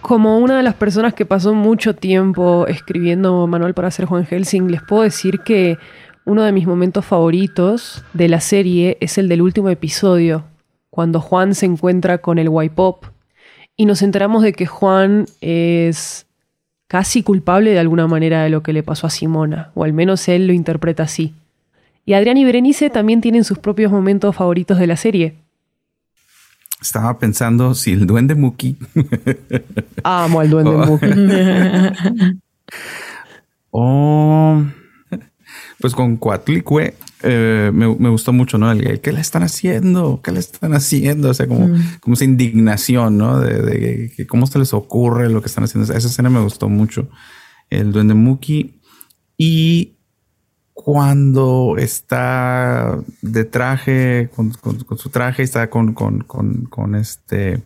Como 0.00 0.38
una 0.38 0.56
de 0.56 0.62
las 0.62 0.74
personas 0.74 1.14
que 1.14 1.26
pasó 1.26 1.52
mucho 1.52 1.96
tiempo 1.96 2.68
escribiendo 2.68 3.48
manual 3.48 3.74
para 3.74 3.88
hacer 3.88 4.06
Juan 4.06 4.24
Helsing, 4.24 4.70
les 4.70 4.82
puedo 4.82 5.02
decir 5.02 5.40
que 5.40 5.78
uno 6.24 6.44
de 6.44 6.52
mis 6.52 6.68
momentos 6.68 7.04
favoritos 7.04 8.04
de 8.12 8.28
la 8.28 8.40
serie 8.40 8.98
es 9.00 9.18
el 9.18 9.28
del 9.28 9.42
último 9.42 9.68
episodio, 9.68 10.44
cuando 10.90 11.20
Juan 11.20 11.56
se 11.56 11.66
encuentra 11.66 12.18
con 12.18 12.38
el 12.38 12.48
Pop 12.74 13.06
y 13.80 13.86
nos 13.86 14.02
enteramos 14.02 14.42
de 14.42 14.52
que 14.52 14.66
Juan 14.66 15.24
es 15.40 16.26
casi 16.86 17.22
culpable 17.22 17.70
de 17.70 17.78
alguna 17.78 18.06
manera 18.06 18.42
de 18.42 18.50
lo 18.50 18.62
que 18.62 18.74
le 18.74 18.82
pasó 18.82 19.06
a 19.06 19.10
Simona, 19.10 19.70
o 19.74 19.84
al 19.84 19.94
menos 19.94 20.28
él 20.28 20.46
lo 20.46 20.52
interpreta 20.52 21.04
así. 21.04 21.32
Y 22.04 22.12
Adrián 22.12 22.36
y 22.36 22.44
Berenice 22.44 22.90
también 22.90 23.22
tienen 23.22 23.42
sus 23.42 23.58
propios 23.58 23.90
momentos 23.90 24.36
favoritos 24.36 24.78
de 24.78 24.86
la 24.86 24.98
serie. 24.98 25.34
Estaba 26.78 27.18
pensando 27.18 27.72
si 27.72 27.92
el 27.92 28.06
duende 28.06 28.34
Muki. 28.34 28.76
Amo 30.04 30.40
al 30.40 30.50
duende 30.50 30.72
Muki. 30.72 31.06
oh, 33.70 34.62
pues 35.80 35.94
con 35.94 36.18
Cuatlicue 36.18 36.96
eh, 37.22 37.70
me, 37.72 37.86
gustó 37.86 38.32
mucho, 38.32 38.58
¿no? 38.58 38.70
El, 38.70 39.00
¿Qué 39.00 39.12
le 39.12 39.20
están 39.20 39.42
haciendo? 39.42 40.20
¿Qué 40.22 40.32
le 40.32 40.40
están 40.40 40.74
haciendo? 40.74 41.30
O 41.30 41.34
sea, 41.34 41.46
como, 41.46 41.68
mm. 41.68 41.98
como 42.00 42.14
esa 42.14 42.24
indignación, 42.24 43.18
¿no? 43.18 43.40
De, 43.40 44.12
cómo 44.28 44.46
se 44.46 44.58
les 44.58 44.72
ocurre 44.72 45.28
lo 45.28 45.40
que 45.40 45.48
están 45.48 45.64
haciendo. 45.64 45.92
Esa 45.92 46.08
escena 46.08 46.30
me 46.30 46.40
gustó 46.40 46.68
mucho. 46.68 47.08
El 47.68 47.92
duende 47.92 48.14
Muki. 48.14 48.80
Y 49.36 49.96
cuando 50.72 51.76
está 51.78 52.98
de 53.22 53.44
traje, 53.44 54.30
con, 54.34 54.52
su 54.96 55.10
traje, 55.10 55.42
está 55.42 55.68
con, 55.68 55.92
con 55.92 56.94
este 56.94 57.62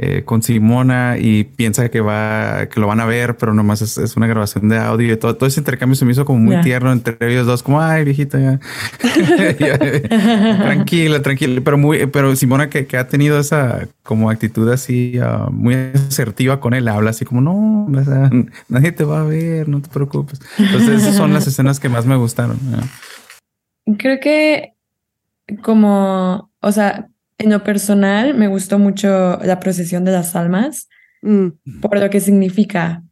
eh, 0.00 0.22
con 0.24 0.44
Simona 0.44 1.16
y 1.18 1.42
piensa 1.42 1.88
que 1.88 2.00
va, 2.00 2.66
que 2.66 2.78
lo 2.78 2.86
van 2.86 3.00
a 3.00 3.04
ver, 3.04 3.36
pero 3.36 3.52
nomás 3.52 3.82
es, 3.82 4.16
una 4.16 4.28
grabación 4.28 4.68
de 4.68 4.78
audio 4.78 5.12
y 5.12 5.16
todo, 5.16 5.34
todo 5.34 5.48
ese 5.48 5.58
intercambio 5.58 5.96
se 5.96 6.04
me 6.04 6.12
hizo 6.12 6.24
como 6.24 6.38
muy 6.38 6.60
tierno 6.60 6.92
entre 6.92 7.16
ellos 7.20 7.48
dos, 7.48 7.64
como 7.64 7.80
ay 7.80 8.04
viejita 8.04 8.38
ya, 8.38 8.60
tranquila, 10.62 11.20
tranquila, 11.20 11.60
pero 11.64 11.78
muy, 11.78 12.06
pero 12.06 12.36
Simona 12.36 12.70
que, 12.70 12.86
ha 12.96 13.08
tenido 13.08 13.40
esa 13.40 13.88
como 14.04 14.30
actitud 14.30 14.70
así 14.70 15.18
ah, 15.20 15.48
muy 15.50 15.74
asertiva 15.74 16.60
con 16.60 16.74
él, 16.74 16.86
habla 16.86 17.10
así 17.10 17.24
como 17.24 17.40
no, 17.40 17.88
nadie 18.68 18.92
te 18.92 19.02
va 19.02 19.22
a 19.22 19.24
ver, 19.24 19.68
no 19.68 19.82
te 19.82 19.88
preocupes. 19.88 20.40
Entonces 20.58 21.02
esas 21.02 21.16
son 21.16 21.32
las 21.32 21.46
escenas 21.48 21.80
que 21.80 21.88
más 21.88 22.06
me 22.06 22.14
gustaron. 22.14 22.56
Creo 23.98 24.20
que 24.20 24.74
como, 25.64 26.52
o 26.60 26.70
sea, 26.70 27.08
en 27.38 27.50
lo 27.50 27.62
personal, 27.62 28.34
me 28.34 28.48
gustó 28.48 28.78
mucho 28.78 29.38
la 29.42 29.60
procesión 29.60 30.04
de 30.04 30.12
las 30.12 30.34
almas 30.34 30.88
mm. 31.22 31.80
por 31.80 31.98
lo 31.98 32.10
que 32.10 32.20
significa, 32.20 33.02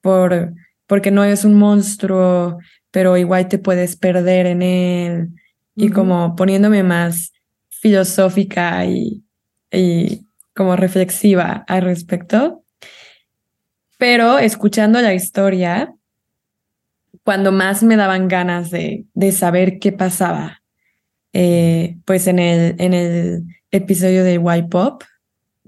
por, 0.00 0.54
porque 0.86 1.10
no 1.10 1.24
es 1.24 1.44
un 1.44 1.54
monstruo, 1.54 2.58
pero 2.90 3.16
igual 3.18 3.48
te 3.48 3.58
puedes 3.58 3.96
perder 3.96 4.46
en 4.46 4.62
él 4.62 5.28
y 5.76 5.90
como 5.90 6.34
poniéndome 6.36 6.82
más 6.82 7.32
filosófica 7.68 8.84
y, 8.86 9.22
y 9.70 10.26
como 10.54 10.76
reflexiva 10.76 11.64
al 11.68 11.82
respecto. 11.82 12.64
Pero 13.98 14.38
escuchando 14.38 15.00
la 15.00 15.14
historia, 15.14 15.94
cuando 17.22 17.52
más 17.52 17.82
me 17.82 17.96
daban 17.96 18.28
ganas 18.28 18.70
de, 18.70 19.04
de 19.14 19.32
saber 19.32 19.78
qué 19.78 19.92
pasaba 19.92 20.59
eh, 21.32 21.96
pues 22.04 22.26
en 22.26 22.38
el, 22.38 22.74
en 22.78 22.94
el 22.94 23.44
episodio 23.70 24.24
de 24.24 24.34
Y 24.34 24.62
Pop, 24.68 25.02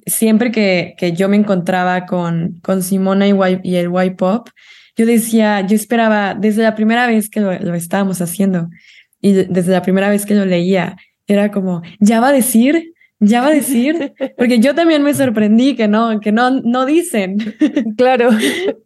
siempre 0.07 0.51
que, 0.51 0.95
que 0.99 1.13
yo 1.13 1.29
me 1.29 1.37
encontraba 1.37 2.07
con, 2.07 2.61
con 2.63 2.83
Simona 2.83 3.29
y, 3.29 3.35
y 3.63 3.77
el 3.77 3.91
Y 4.05 4.11
Pop, 4.11 4.49
yo 4.97 5.07
decía, 5.07 5.67
yo 5.67 5.77
esperaba 5.77 6.35
desde 6.35 6.63
la 6.63 6.75
primera 6.75 7.07
vez 7.07 7.31
que 7.31 7.41
lo, 7.41 7.59
lo, 7.59 7.75
estábamos 7.75 8.21
haciendo 8.21 8.69
y 9.21 9.33
desde 9.33 9.73
la 9.73 9.83
primera 9.83 10.11
vez 10.11 10.27
que 10.27 10.35
lo 10.35 10.45
leía, 10.45 10.97
era 11.27 11.51
como, 11.51 11.83
ya 12.01 12.21
va 12.21 12.29
a 12.29 12.33
decir, 12.33 12.93
ya 13.21 13.41
va 13.41 13.49
a 13.49 13.55
decir, 13.55 14.13
porque 14.37 14.59
yo 14.59 14.75
también 14.75 15.03
me 15.03 15.15
sorprendí 15.15 15.77
que 15.77 15.89
no, 15.89 16.21
que 16.21 16.33
no, 16.33 16.51
no 16.51 16.85
dicen. 16.85 17.39
Claro. 17.97 18.31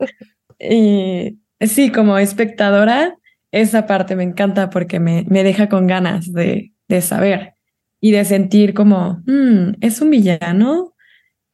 y 0.60 1.38
sí, 1.60 1.90
como 1.90 2.18
espectadora, 2.18 3.16
esa 3.60 3.86
parte 3.86 4.16
me 4.16 4.22
encanta 4.22 4.70
porque 4.70 5.00
me, 5.00 5.24
me 5.28 5.42
deja 5.42 5.68
con 5.68 5.86
ganas 5.86 6.32
de, 6.32 6.72
de 6.88 7.00
saber 7.00 7.54
y 8.00 8.12
de 8.12 8.24
sentir 8.24 8.74
como, 8.74 9.22
mm, 9.26 9.76
¿es 9.80 10.00
un 10.00 10.10
villano? 10.10 10.94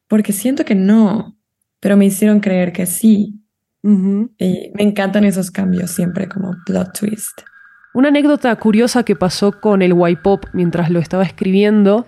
Porque 0.08 0.32
siento 0.32 0.64
que 0.64 0.74
no, 0.74 1.36
pero 1.80 1.96
me 1.96 2.06
hicieron 2.06 2.40
creer 2.40 2.72
que 2.72 2.86
sí. 2.86 3.38
Y 3.84 4.70
me 4.74 4.82
encantan 4.84 5.24
esos 5.24 5.50
cambios 5.50 5.90
siempre 5.90 6.28
como 6.28 6.54
plot 6.66 6.98
twist. 6.98 7.40
Una 7.94 8.08
anécdota 8.08 8.54
curiosa 8.56 9.02
que 9.02 9.16
pasó 9.16 9.60
con 9.60 9.82
el 9.82 9.92
Y-Pop 9.92 10.44
mientras 10.52 10.90
lo 10.90 11.00
estaba 11.00 11.24
escribiendo 11.24 12.06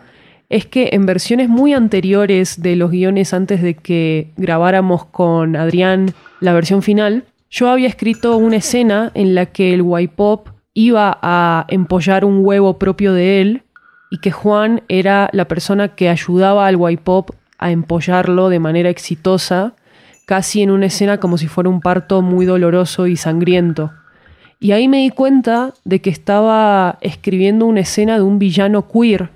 es 0.49 0.67
que 0.67 0.91
en 0.93 1.05
versiones 1.05 1.49
muy 1.49 1.73
anteriores 1.73 2.63
de 2.63 2.77
los 2.77 2.91
guiones 2.91 3.35
antes 3.35 3.61
de 3.61 3.75
que 3.75 4.33
grabáramos 4.37 5.07
con 5.07 5.57
Adrián 5.57 6.15
la 6.41 6.53
versión 6.53 6.83
final, 6.83 7.25
yo 7.51 7.71
había 7.71 7.89
escrito 7.89 8.37
una 8.37 8.57
escena 8.57 9.11
en 9.15 9.35
la 9.35 9.47
que 9.47 9.75
el 9.75 9.85
Y-Pop 9.85 10.49
iba 10.75 11.19
a 11.23 11.67
empollar 11.69 12.25
un 12.25 12.45
huevo 12.45 12.79
propio 12.79 13.13
de 13.13 13.41
él 13.41 13.63
y 14.11 14.19
que 14.19 14.33
Juan 14.33 14.83
era 14.89 15.29
la 15.33 15.47
persona 15.47 15.89
que 15.95 16.09
ayudaba 16.09 16.67
al 16.67 16.79
Y-Pop 16.81 17.31
a 17.59 17.71
empollarlo 17.71 18.49
de 18.49 18.59
manera 18.59 18.91
exitosa, 18.91 19.75
casi 20.27 20.63
en 20.63 20.71
una 20.71 20.87
escena 20.87 21.19
como 21.19 21.39
si 21.39 21.47
fuera 21.47 21.71
un 21.71 21.81
parto 21.81 22.23
muy 22.23 22.47
doloroso 22.47 23.07
y 23.07 23.17
sangriento. 23.17 23.93
Y 24.61 24.73
ahí 24.73 24.89
me 24.89 24.99
di 24.99 25.11
cuenta 25.11 25.75
de 25.85 26.01
que 26.01 26.11
estaba 26.11 26.99
escribiendo 27.01 27.67
una 27.67 27.81
escena 27.81 28.17
de 28.17 28.23
un 28.23 28.39
villano 28.39 28.89
queer 28.89 29.31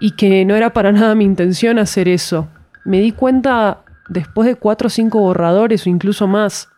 y 0.00 0.12
que 0.12 0.44
no 0.44 0.56
era 0.56 0.72
para 0.72 0.92
nada 0.92 1.14
mi 1.14 1.24
intención 1.24 1.78
hacer 1.78 2.08
eso. 2.08 2.48
Me 2.84 3.00
di 3.00 3.12
cuenta 3.12 3.84
después 4.08 4.46
de 4.48 4.56
cuatro 4.56 4.88
o 4.88 4.90
cinco 4.90 5.20
borradores 5.20 5.86
o 5.86 5.90
incluso 5.90 6.26
más. 6.26 6.68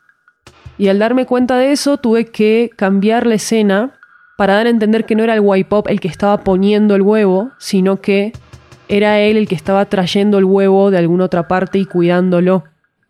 Y 0.82 0.88
al 0.88 0.98
darme 0.98 1.26
cuenta 1.26 1.58
de 1.58 1.70
eso, 1.70 1.96
tuve 1.98 2.24
que 2.24 2.68
cambiar 2.74 3.24
la 3.24 3.36
escena 3.36 3.92
para 4.36 4.54
dar 4.54 4.66
a 4.66 4.70
entender 4.70 5.04
que 5.04 5.14
no 5.14 5.22
era 5.22 5.36
el 5.36 5.44
Y-Pop 5.44 5.86
el 5.88 6.00
que 6.00 6.08
estaba 6.08 6.38
poniendo 6.38 6.96
el 6.96 7.02
huevo, 7.02 7.52
sino 7.58 8.00
que 8.00 8.32
era 8.88 9.20
él 9.20 9.36
el 9.36 9.46
que 9.46 9.54
estaba 9.54 9.84
trayendo 9.84 10.38
el 10.38 10.44
huevo 10.44 10.90
de 10.90 10.98
alguna 10.98 11.26
otra 11.26 11.46
parte 11.46 11.78
y 11.78 11.84
cuidándolo. 11.84 12.64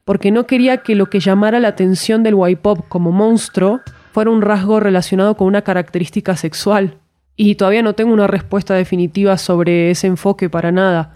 Porque 0.04 0.30
no 0.30 0.46
quería 0.46 0.82
que 0.82 0.94
lo 0.94 1.06
que 1.06 1.20
llamara 1.20 1.60
la 1.60 1.68
atención 1.68 2.22
del 2.22 2.36
Y-Pop 2.46 2.80
como 2.90 3.10
monstruo 3.10 3.80
fuera 4.12 4.30
un 4.30 4.42
rasgo 4.42 4.78
relacionado 4.78 5.38
con 5.38 5.46
una 5.46 5.62
característica 5.62 6.36
sexual. 6.36 6.98
Y 7.36 7.54
todavía 7.54 7.82
no 7.82 7.94
tengo 7.94 8.12
una 8.12 8.26
respuesta 8.26 8.74
definitiva 8.74 9.38
sobre 9.38 9.90
ese 9.92 10.08
enfoque 10.08 10.50
para 10.50 10.72
nada. 10.72 11.14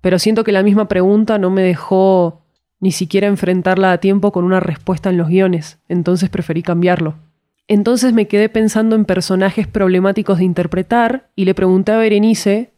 Pero 0.00 0.18
siento 0.18 0.42
que 0.42 0.50
la 0.50 0.64
misma 0.64 0.88
pregunta 0.88 1.38
no 1.38 1.50
me 1.50 1.62
dejó 1.62 2.43
ni 2.84 2.92
siquiera 2.92 3.28
enfrentarla 3.28 3.92
a 3.92 3.98
tiempo 3.98 4.30
con 4.30 4.44
una 4.44 4.60
respuesta 4.60 5.08
en 5.08 5.16
los 5.16 5.28
guiones, 5.28 5.78
entonces 5.88 6.28
preferí 6.28 6.62
cambiarlo. 6.62 7.14
Entonces 7.66 8.12
me 8.12 8.28
quedé 8.28 8.50
pensando 8.50 8.94
en 8.94 9.06
personajes 9.06 9.66
problemáticos 9.66 10.36
de 10.36 10.44
interpretar 10.44 11.30
y 11.34 11.46
le 11.46 11.54
pregunté 11.54 11.92
a 11.92 11.96
Berenice 11.96 12.72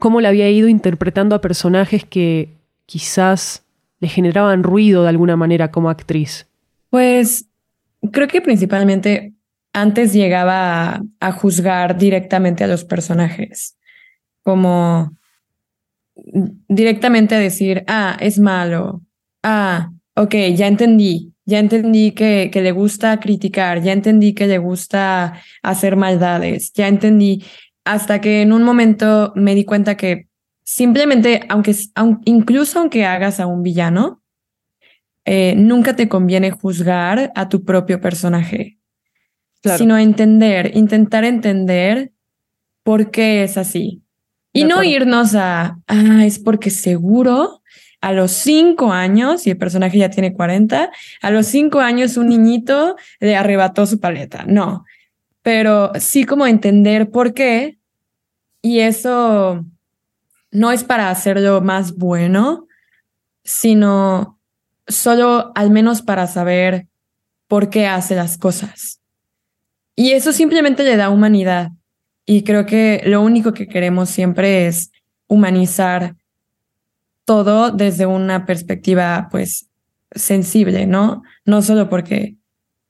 cómo 0.00 0.20
le 0.20 0.26
había 0.26 0.50
ido 0.50 0.66
interpretando 0.66 1.36
a 1.36 1.40
personajes 1.40 2.04
que 2.04 2.56
quizás 2.86 3.62
le 4.00 4.08
generaban 4.08 4.64
ruido 4.64 5.04
de 5.04 5.10
alguna 5.10 5.36
manera 5.36 5.70
como 5.70 5.90
actriz. 5.90 6.48
Pues 6.90 7.46
creo 8.10 8.26
que 8.26 8.40
principalmente 8.40 9.32
antes 9.72 10.12
llegaba 10.12 11.02
a, 11.20 11.30
juzgar 11.30 11.96
directamente 11.96 12.64
a 12.64 12.66
los 12.66 12.84
personajes, 12.84 13.78
como 14.42 15.16
directamente 16.16 17.36
a 17.36 17.38
decir, 17.38 17.84
ah, 17.86 18.16
es 18.18 18.40
malo, 18.40 19.05
ah, 19.46 19.92
ok, 20.16 20.34
ya 20.56 20.66
entendí, 20.66 21.32
ya 21.44 21.60
entendí 21.60 22.10
que, 22.10 22.50
que 22.52 22.60
le 22.62 22.72
gusta 22.72 23.20
criticar, 23.20 23.80
ya 23.80 23.92
entendí 23.92 24.34
que 24.34 24.48
le 24.48 24.58
gusta 24.58 25.40
hacer 25.62 25.94
maldades, 25.94 26.72
ya 26.72 26.88
entendí, 26.88 27.44
hasta 27.84 28.20
que 28.20 28.42
en 28.42 28.52
un 28.52 28.64
momento 28.64 29.32
me 29.36 29.54
di 29.54 29.64
cuenta 29.64 29.96
que 29.96 30.26
simplemente, 30.64 31.42
aunque, 31.48 31.76
incluso 32.24 32.80
aunque 32.80 33.04
hagas 33.04 33.38
a 33.38 33.46
un 33.46 33.62
villano, 33.62 34.20
eh, 35.24 35.54
nunca 35.56 35.94
te 35.94 36.08
conviene 36.08 36.50
juzgar 36.50 37.30
a 37.36 37.48
tu 37.48 37.64
propio 37.64 38.00
personaje, 38.00 38.78
sino 39.76 39.96
entender, 39.96 40.76
intentar 40.76 41.24
entender 41.24 42.12
por 42.82 43.12
qué 43.12 43.44
es 43.44 43.56
así. 43.56 44.02
Y 44.52 44.64
no 44.64 44.82
irnos 44.82 45.34
a, 45.34 45.78
ah, 45.86 46.24
es 46.24 46.38
porque 46.38 46.70
seguro 46.70 47.62
a 48.00 48.12
los 48.12 48.30
cinco 48.30 48.92
años, 48.92 49.46
y 49.46 49.50
el 49.50 49.58
personaje 49.58 49.98
ya 49.98 50.10
tiene 50.10 50.32
40, 50.32 50.90
a 51.22 51.30
los 51.30 51.46
cinco 51.46 51.80
años 51.80 52.16
un 52.16 52.28
niñito 52.28 52.96
le 53.20 53.36
arrebató 53.36 53.86
su 53.86 54.00
paleta. 54.00 54.44
No, 54.46 54.84
pero 55.42 55.92
sí 55.98 56.24
como 56.24 56.46
entender 56.46 57.10
por 57.10 57.34
qué. 57.34 57.78
Y 58.62 58.80
eso 58.80 59.64
no 60.50 60.72
es 60.72 60.82
para 60.82 61.10
hacerlo 61.10 61.60
más 61.60 61.96
bueno, 61.96 62.66
sino 63.44 64.40
solo 64.88 65.52
al 65.54 65.70
menos 65.70 66.02
para 66.02 66.26
saber 66.26 66.88
por 67.46 67.70
qué 67.70 67.86
hace 67.86 68.16
las 68.16 68.38
cosas. 68.38 69.00
Y 69.94 70.12
eso 70.12 70.32
simplemente 70.32 70.82
le 70.82 70.96
da 70.96 71.10
humanidad. 71.10 71.70
Y 72.24 72.42
creo 72.42 72.66
que 72.66 73.02
lo 73.06 73.22
único 73.22 73.54
que 73.54 73.68
queremos 73.68 74.10
siempre 74.10 74.66
es 74.66 74.90
humanizar 75.28 76.16
todo 77.26 77.70
desde 77.70 78.06
una 78.06 78.46
perspectiva, 78.46 79.28
pues, 79.30 79.68
sensible, 80.12 80.86
¿no? 80.86 81.22
No 81.44 81.60
solo 81.60 81.90
porque 81.90 82.36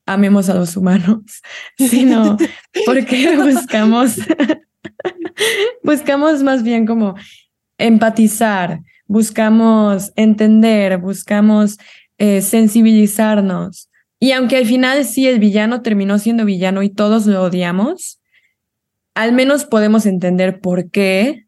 amemos 0.05 0.47
a 0.49 0.55
los 0.55 0.77
humanos, 0.77 1.23
sino 1.77 2.37
porque 2.85 3.35
buscamos, 3.53 4.15
buscamos 5.83 6.43
más 6.43 6.63
bien 6.63 6.85
como 6.85 7.15
empatizar, 7.77 8.79
buscamos 9.05 10.13
entender, 10.15 10.97
buscamos 10.99 11.77
eh, 12.17 12.41
sensibilizarnos. 12.41 13.89
Y 14.19 14.31
aunque 14.31 14.57
al 14.57 14.65
final 14.65 15.05
sí 15.05 15.27
el 15.27 15.39
villano 15.39 15.81
terminó 15.81 16.17
siendo 16.17 16.45
villano 16.45 16.81
y 16.81 16.89
todos 16.89 17.27
lo 17.27 17.43
odiamos, 17.43 18.19
al 19.13 19.31
menos 19.31 19.65
podemos 19.65 20.05
entender 20.05 20.59
por 20.59 20.89
qué 20.89 21.47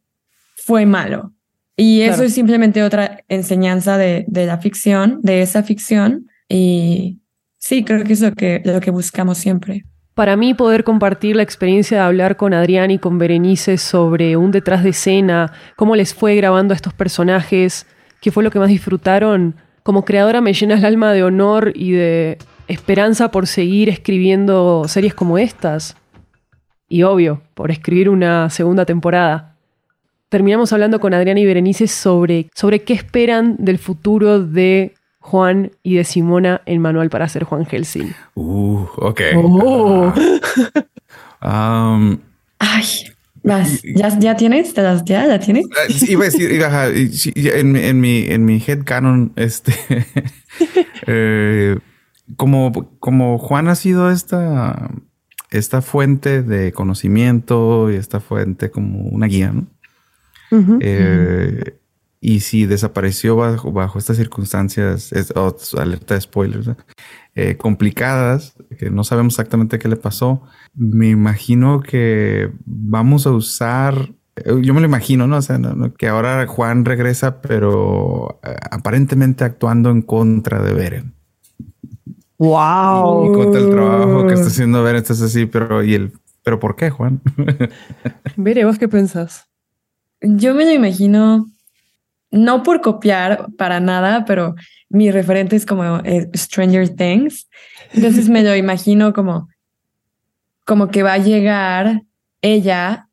fue 0.56 0.86
malo. 0.86 1.34
Y 1.82 2.02
eso 2.02 2.24
es 2.24 2.34
simplemente 2.34 2.84
otra 2.84 3.24
enseñanza 3.30 3.98
de, 3.98 4.26
de, 4.28 4.46
la 4.46 4.58
ficción, 4.58 5.22
de 5.24 5.42
esa 5.42 5.64
ficción. 5.64 6.28
Y 6.50 7.22
sí, 7.58 7.86
creo 7.86 8.04
que 8.04 8.12
es 8.12 8.20
lo 8.20 8.34
que, 8.34 8.62
lo 8.66 8.82
que 8.82 8.92
buscamos 8.92 9.38
siempre. 9.38 9.86
Para 10.14 10.36
mí 10.36 10.54
poder 10.54 10.84
compartir 10.84 11.38
la 11.38 11.44
experiencia 11.44 12.00
de 12.00 12.04
hablar 12.04 12.36
con 12.36 12.54
Adrián 12.54 12.92
y 12.92 13.00
con 13.00 13.18
Berenice 13.18 13.78
sobre 13.78 14.36
un 14.36 14.52
detrás 14.52 14.84
de 14.84 14.90
escena, 14.90 15.54
cómo 15.78 15.96
les 15.96 16.14
fue 16.14 16.36
grabando 16.36 16.74
a 16.74 16.76
estos 16.76 16.94
personajes, 16.94 17.88
qué 18.20 18.30
fue 18.30 18.44
lo 18.44 18.52
que 18.52 18.60
más 18.60 18.68
disfrutaron, 18.68 19.56
como 19.82 20.04
creadora 20.04 20.42
me 20.42 20.52
llena 20.52 20.76
el 20.76 20.84
alma 20.84 21.14
de 21.14 21.24
honor 21.24 21.72
y 21.74 21.94
de 21.94 22.40
esperanza 22.68 23.32
por 23.32 23.48
seguir 23.48 23.88
escribiendo 23.88 24.84
series 24.90 25.14
como 25.14 25.38
estas. 25.38 25.96
Y 26.90 27.04
obvio, 27.04 27.42
por 27.54 27.72
escribir 27.72 28.10
una 28.10 28.50
segunda 28.50 28.84
temporada. 28.84 29.49
Terminamos 30.30 30.72
hablando 30.74 31.00
con 31.00 31.16
Adrián 31.16 31.40
y 31.40 31.46
Berenice 31.46 31.88
sobre, 31.88 32.52
sobre 32.54 32.84
qué 32.84 32.94
esperan 32.94 33.56
del 33.58 33.80
futuro 33.80 34.40
de 34.40 34.94
Juan 35.18 35.72
y 35.82 35.96
de 35.96 36.04
Simona 36.04 36.62
el 36.68 36.80
manual 36.80 37.10
para 37.10 37.26
hacer 37.26 37.46
Juan 37.46 37.66
Helsing. 37.66 38.14
Uh, 38.36 38.86
ok. 38.98 39.22
Oh. 39.36 40.14
Um, 41.42 42.20
Ay, 42.60 42.84
vas. 43.44 43.82
¿Ya, 43.96 44.20
¿Ya 44.20 44.36
tienes? 44.36 44.74
¿Ya, 44.76 45.04
¿Ya 45.04 45.40
tienes? 45.40 45.66
Ah, 45.72 45.92
iba 46.08 46.26
a 46.26 46.90
decir, 46.90 47.48
en, 47.56 47.76
en, 47.76 48.00
mi, 48.00 48.26
en 48.28 48.46
mi 48.46 48.62
head 48.68 48.84
canon, 48.84 49.32
este, 49.36 49.74
eh, 51.08 51.80
como, 52.36 52.92
como 53.00 53.40
Juan 53.40 53.68
ha 53.68 53.76
sido 53.76 54.12
esta, 54.12 54.92
esta 55.50 55.82
fuente 55.82 56.44
de 56.44 56.72
conocimiento 56.72 57.90
y 57.90 57.96
esta 57.96 58.20
fuente 58.20 58.70
como 58.70 59.08
una 59.08 59.26
guía, 59.26 59.54
¿no? 59.54 59.66
Eh, 60.82 61.80
y 62.22 62.42
si 62.42 62.66
desapareció 62.66 63.36
bajo, 63.38 63.72
bajo 63.72 63.98
estas 63.98 64.18
circunstancias, 64.18 65.14
es, 65.14 65.34
alerta 65.78 66.16
de 66.16 66.22
spoilers, 66.22 66.72
eh, 67.36 67.56
complicadas, 67.56 68.56
que 68.78 68.90
no 68.90 69.06
sabemos 69.06 69.34
exactamente 69.34 69.80
qué 69.80 69.88
le 69.88 69.96
pasó, 69.96 70.42
me 70.76 71.10
imagino 71.10 71.80
que 71.80 72.52
vamos 72.66 73.26
a 73.26 73.32
usar, 73.32 74.12
eh, 74.36 74.54
yo 74.62 74.74
me 74.74 74.82
lo 74.82 74.86
imagino, 74.86 75.28
¿no? 75.28 75.38
O 75.38 75.42
sea, 75.42 75.60
que 75.98 76.10
ahora 76.10 76.46
Juan 76.46 76.84
regresa, 76.84 77.40
pero 77.42 78.42
eh, 78.44 78.56
aparentemente 78.70 79.46
actuando 79.46 79.90
en 79.90 80.02
contra 80.02 80.62
de 80.62 80.74
Beren. 80.74 81.14
Wow. 82.38 83.28
Y 83.28 83.34
contra 83.34 83.62
el 83.62 83.70
trabajo 83.70 84.28
que 84.28 84.34
está 84.34 84.48
haciendo 84.48 84.84
Beren, 84.84 85.04
es 85.04 85.22
así, 85.22 85.46
pero 85.46 85.84
¿y 85.84 85.94
el 85.94 86.14
pero 86.44 86.60
por 86.60 86.76
qué, 86.76 86.90
Juan? 86.90 87.22
Beren, 88.36 88.66
¿vos 88.66 88.80
qué 88.80 88.88
pensás? 88.88 89.49
Yo 90.22 90.54
me 90.54 90.66
lo 90.66 90.72
imagino 90.72 91.50
no 92.32 92.64
por 92.64 92.82
copiar 92.82 93.48
para 93.58 93.80
nada, 93.80 94.26
pero 94.26 94.56
mi 94.90 95.12
referente 95.12 95.56
es 95.56 95.66
como 95.66 96.00
eh, 96.00 96.30
Stranger 96.36 96.90
Things. 96.90 97.48
Entonces 97.94 98.30
me 98.30 98.44
lo 98.44 98.56
imagino 98.56 99.14
como, 99.14 99.50
como 100.66 100.90
que 100.90 101.04
va 101.04 101.14
a 101.14 101.18
llegar 101.18 102.04
ella, 102.42 103.08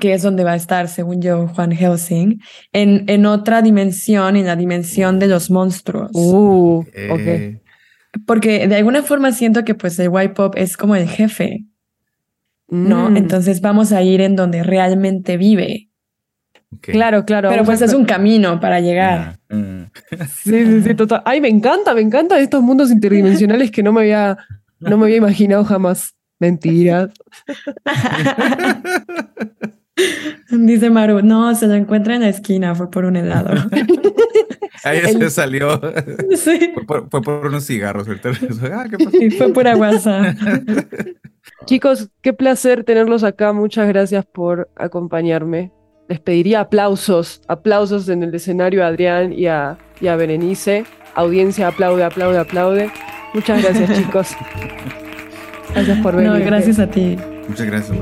que 0.00 0.14
es 0.14 0.22
donde 0.22 0.44
va 0.44 0.52
a 0.52 0.56
estar, 0.56 0.88
según 0.88 1.20
yo, 1.20 1.48
Juan 1.48 1.72
Helsing, 1.72 2.40
en, 2.72 3.04
en 3.08 3.26
otra 3.26 3.60
dimensión, 3.60 4.36
en 4.36 4.46
la 4.46 4.56
dimensión 4.56 5.18
de 5.18 5.26
los 5.26 5.50
monstruos. 5.50 6.10
Uh, 6.14 6.84
Porque 8.26 8.66
de 8.66 8.76
alguna 8.76 9.02
forma 9.02 9.32
siento 9.32 9.64
que 9.64 9.74
pues 9.74 9.98
el 9.98 10.08
white 10.08 10.34
pop 10.34 10.54
es 10.56 10.76
como 10.76 10.96
el 10.96 11.08
jefe, 11.08 11.64
¿no? 12.68 13.10
Mm. 13.10 13.16
Entonces 13.16 13.60
vamos 13.60 13.92
a 13.92 14.02
ir 14.02 14.20
en 14.20 14.36
donde 14.36 14.62
realmente 14.62 15.36
vive. 15.36 15.89
Claro, 16.80 17.24
claro. 17.24 17.50
Pero 17.50 17.64
pues 17.64 17.82
es 17.82 17.92
un 17.92 18.04
camino 18.04 18.60
para 18.60 18.80
llegar. 18.80 19.38
Ah, 19.50 19.54
mm. 19.54 19.90
Sí, 20.28 20.64
sí, 20.64 20.82
sí, 20.82 20.94
total. 20.94 21.22
Ay, 21.24 21.40
me 21.40 21.48
encanta, 21.48 21.94
me 21.94 22.00
encanta 22.00 22.38
estos 22.38 22.62
mundos 22.62 22.92
interdimensionales 22.92 23.70
que 23.70 23.82
no 23.82 23.92
me 23.92 24.02
había, 24.02 24.38
no 24.78 24.96
me 24.96 25.06
había 25.06 25.16
imaginado 25.16 25.64
jamás. 25.64 26.14
Mentiras. 26.38 27.10
Dice 30.50 30.88
Maru, 30.88 31.20
no, 31.22 31.54
se 31.54 31.66
lo 31.66 31.74
encuentra 31.74 32.14
en 32.14 32.22
la 32.22 32.28
esquina, 32.28 32.74
fue 32.74 32.90
por 32.90 33.04
un 33.04 33.16
helado. 33.16 33.50
Ahí 34.84 35.00
se 35.00 35.30
salió. 35.30 35.80
Sí. 36.36 36.72
Fue 36.86 37.22
por, 37.22 37.46
unos 37.46 37.66
cigarros. 37.66 38.06
Ah, 38.08 38.86
fue 39.36 39.52
por 39.52 39.66
WhatsApp. 39.66 40.36
Chicos, 41.66 42.08
qué 42.22 42.32
placer 42.32 42.84
tenerlos 42.84 43.24
acá. 43.24 43.52
Muchas 43.52 43.88
gracias 43.88 44.24
por 44.24 44.70
acompañarme 44.76 45.72
les 46.10 46.18
pediría 46.18 46.60
aplausos, 46.60 47.40
aplausos 47.46 48.08
en 48.08 48.24
el 48.24 48.34
escenario 48.34 48.84
a 48.84 48.88
Adrián 48.88 49.32
y 49.32 49.46
a, 49.46 49.78
Berenice. 50.00 50.84
Audiencia, 51.14 51.68
aplaude, 51.68 52.02
aplaude, 52.02 52.36
aplaude. 52.36 52.90
Muchas 53.32 53.62
gracias, 53.62 53.96
chicos. 53.96 54.36
Gracias 55.72 55.98
por 56.00 56.16
venir. 56.16 56.32
No, 56.32 56.44
gracias 56.44 56.80
a 56.80 56.88
ti. 56.88 57.16
Muchas 57.48 57.66
gracias. 57.66 57.96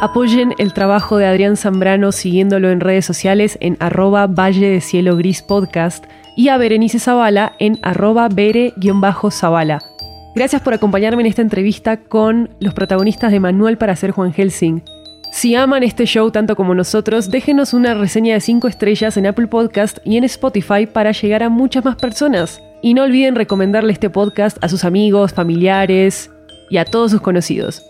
Apoyen 0.00 0.52
el 0.58 0.72
trabajo 0.72 1.18
de 1.18 1.26
Adrián 1.26 1.56
Zambrano 1.56 2.10
siguiéndolo 2.10 2.70
en 2.70 2.80
redes 2.80 3.04
sociales 3.04 3.56
en 3.60 3.76
arroba 3.78 4.26
Valle 4.26 4.68
de 4.68 4.80
Cielo 4.80 5.16
Gris 5.16 5.42
Podcast 5.42 6.04
y 6.36 6.48
a 6.48 6.56
Berenice 6.56 6.98
Zavala 6.98 7.52
en 7.60 7.78
arroba 7.82 8.28
bere-zavala. 8.28 9.91
Gracias 10.34 10.62
por 10.62 10.72
acompañarme 10.72 11.22
en 11.22 11.26
esta 11.26 11.42
entrevista 11.42 11.98
con 11.98 12.48
los 12.58 12.72
protagonistas 12.72 13.32
de 13.32 13.40
Manual 13.40 13.76
para 13.76 13.94
ser 13.96 14.12
Juan 14.12 14.32
Helsing. 14.32 14.82
Si 15.30 15.54
aman 15.54 15.82
este 15.82 16.06
show 16.06 16.30
tanto 16.30 16.56
como 16.56 16.74
nosotros, 16.74 17.30
déjenos 17.30 17.74
una 17.74 17.92
reseña 17.94 18.34
de 18.34 18.40
5 18.40 18.66
estrellas 18.66 19.16
en 19.18 19.26
Apple 19.26 19.46
Podcast 19.46 19.98
y 20.04 20.16
en 20.16 20.24
Spotify 20.24 20.86
para 20.86 21.12
llegar 21.12 21.42
a 21.42 21.50
muchas 21.50 21.84
más 21.84 21.96
personas. 21.96 22.62
Y 22.82 22.94
no 22.94 23.02
olviden 23.02 23.34
recomendarle 23.34 23.92
este 23.92 24.08
podcast 24.08 24.56
a 24.64 24.68
sus 24.68 24.84
amigos, 24.84 25.34
familiares 25.34 26.30
y 26.70 26.78
a 26.78 26.86
todos 26.86 27.10
sus 27.10 27.20
conocidos. 27.20 27.82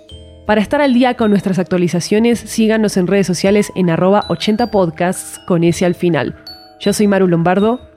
Para 0.46 0.60
estar 0.60 0.80
al 0.80 0.94
día 0.94 1.14
con 1.14 1.30
nuestras 1.30 1.60
actualizaciones, 1.60 2.40
síganos 2.40 2.96
en 2.96 3.06
redes 3.06 3.28
sociales 3.28 3.70
en 3.76 3.88
arroba 3.88 4.24
80podcasts 4.28 5.44
con 5.46 5.62
ese 5.62 5.84
al 5.84 5.94
final. 5.94 6.34
Yo 6.80 6.92
soy 6.92 7.06
Maru 7.06 7.28
Lombardo 7.28 7.91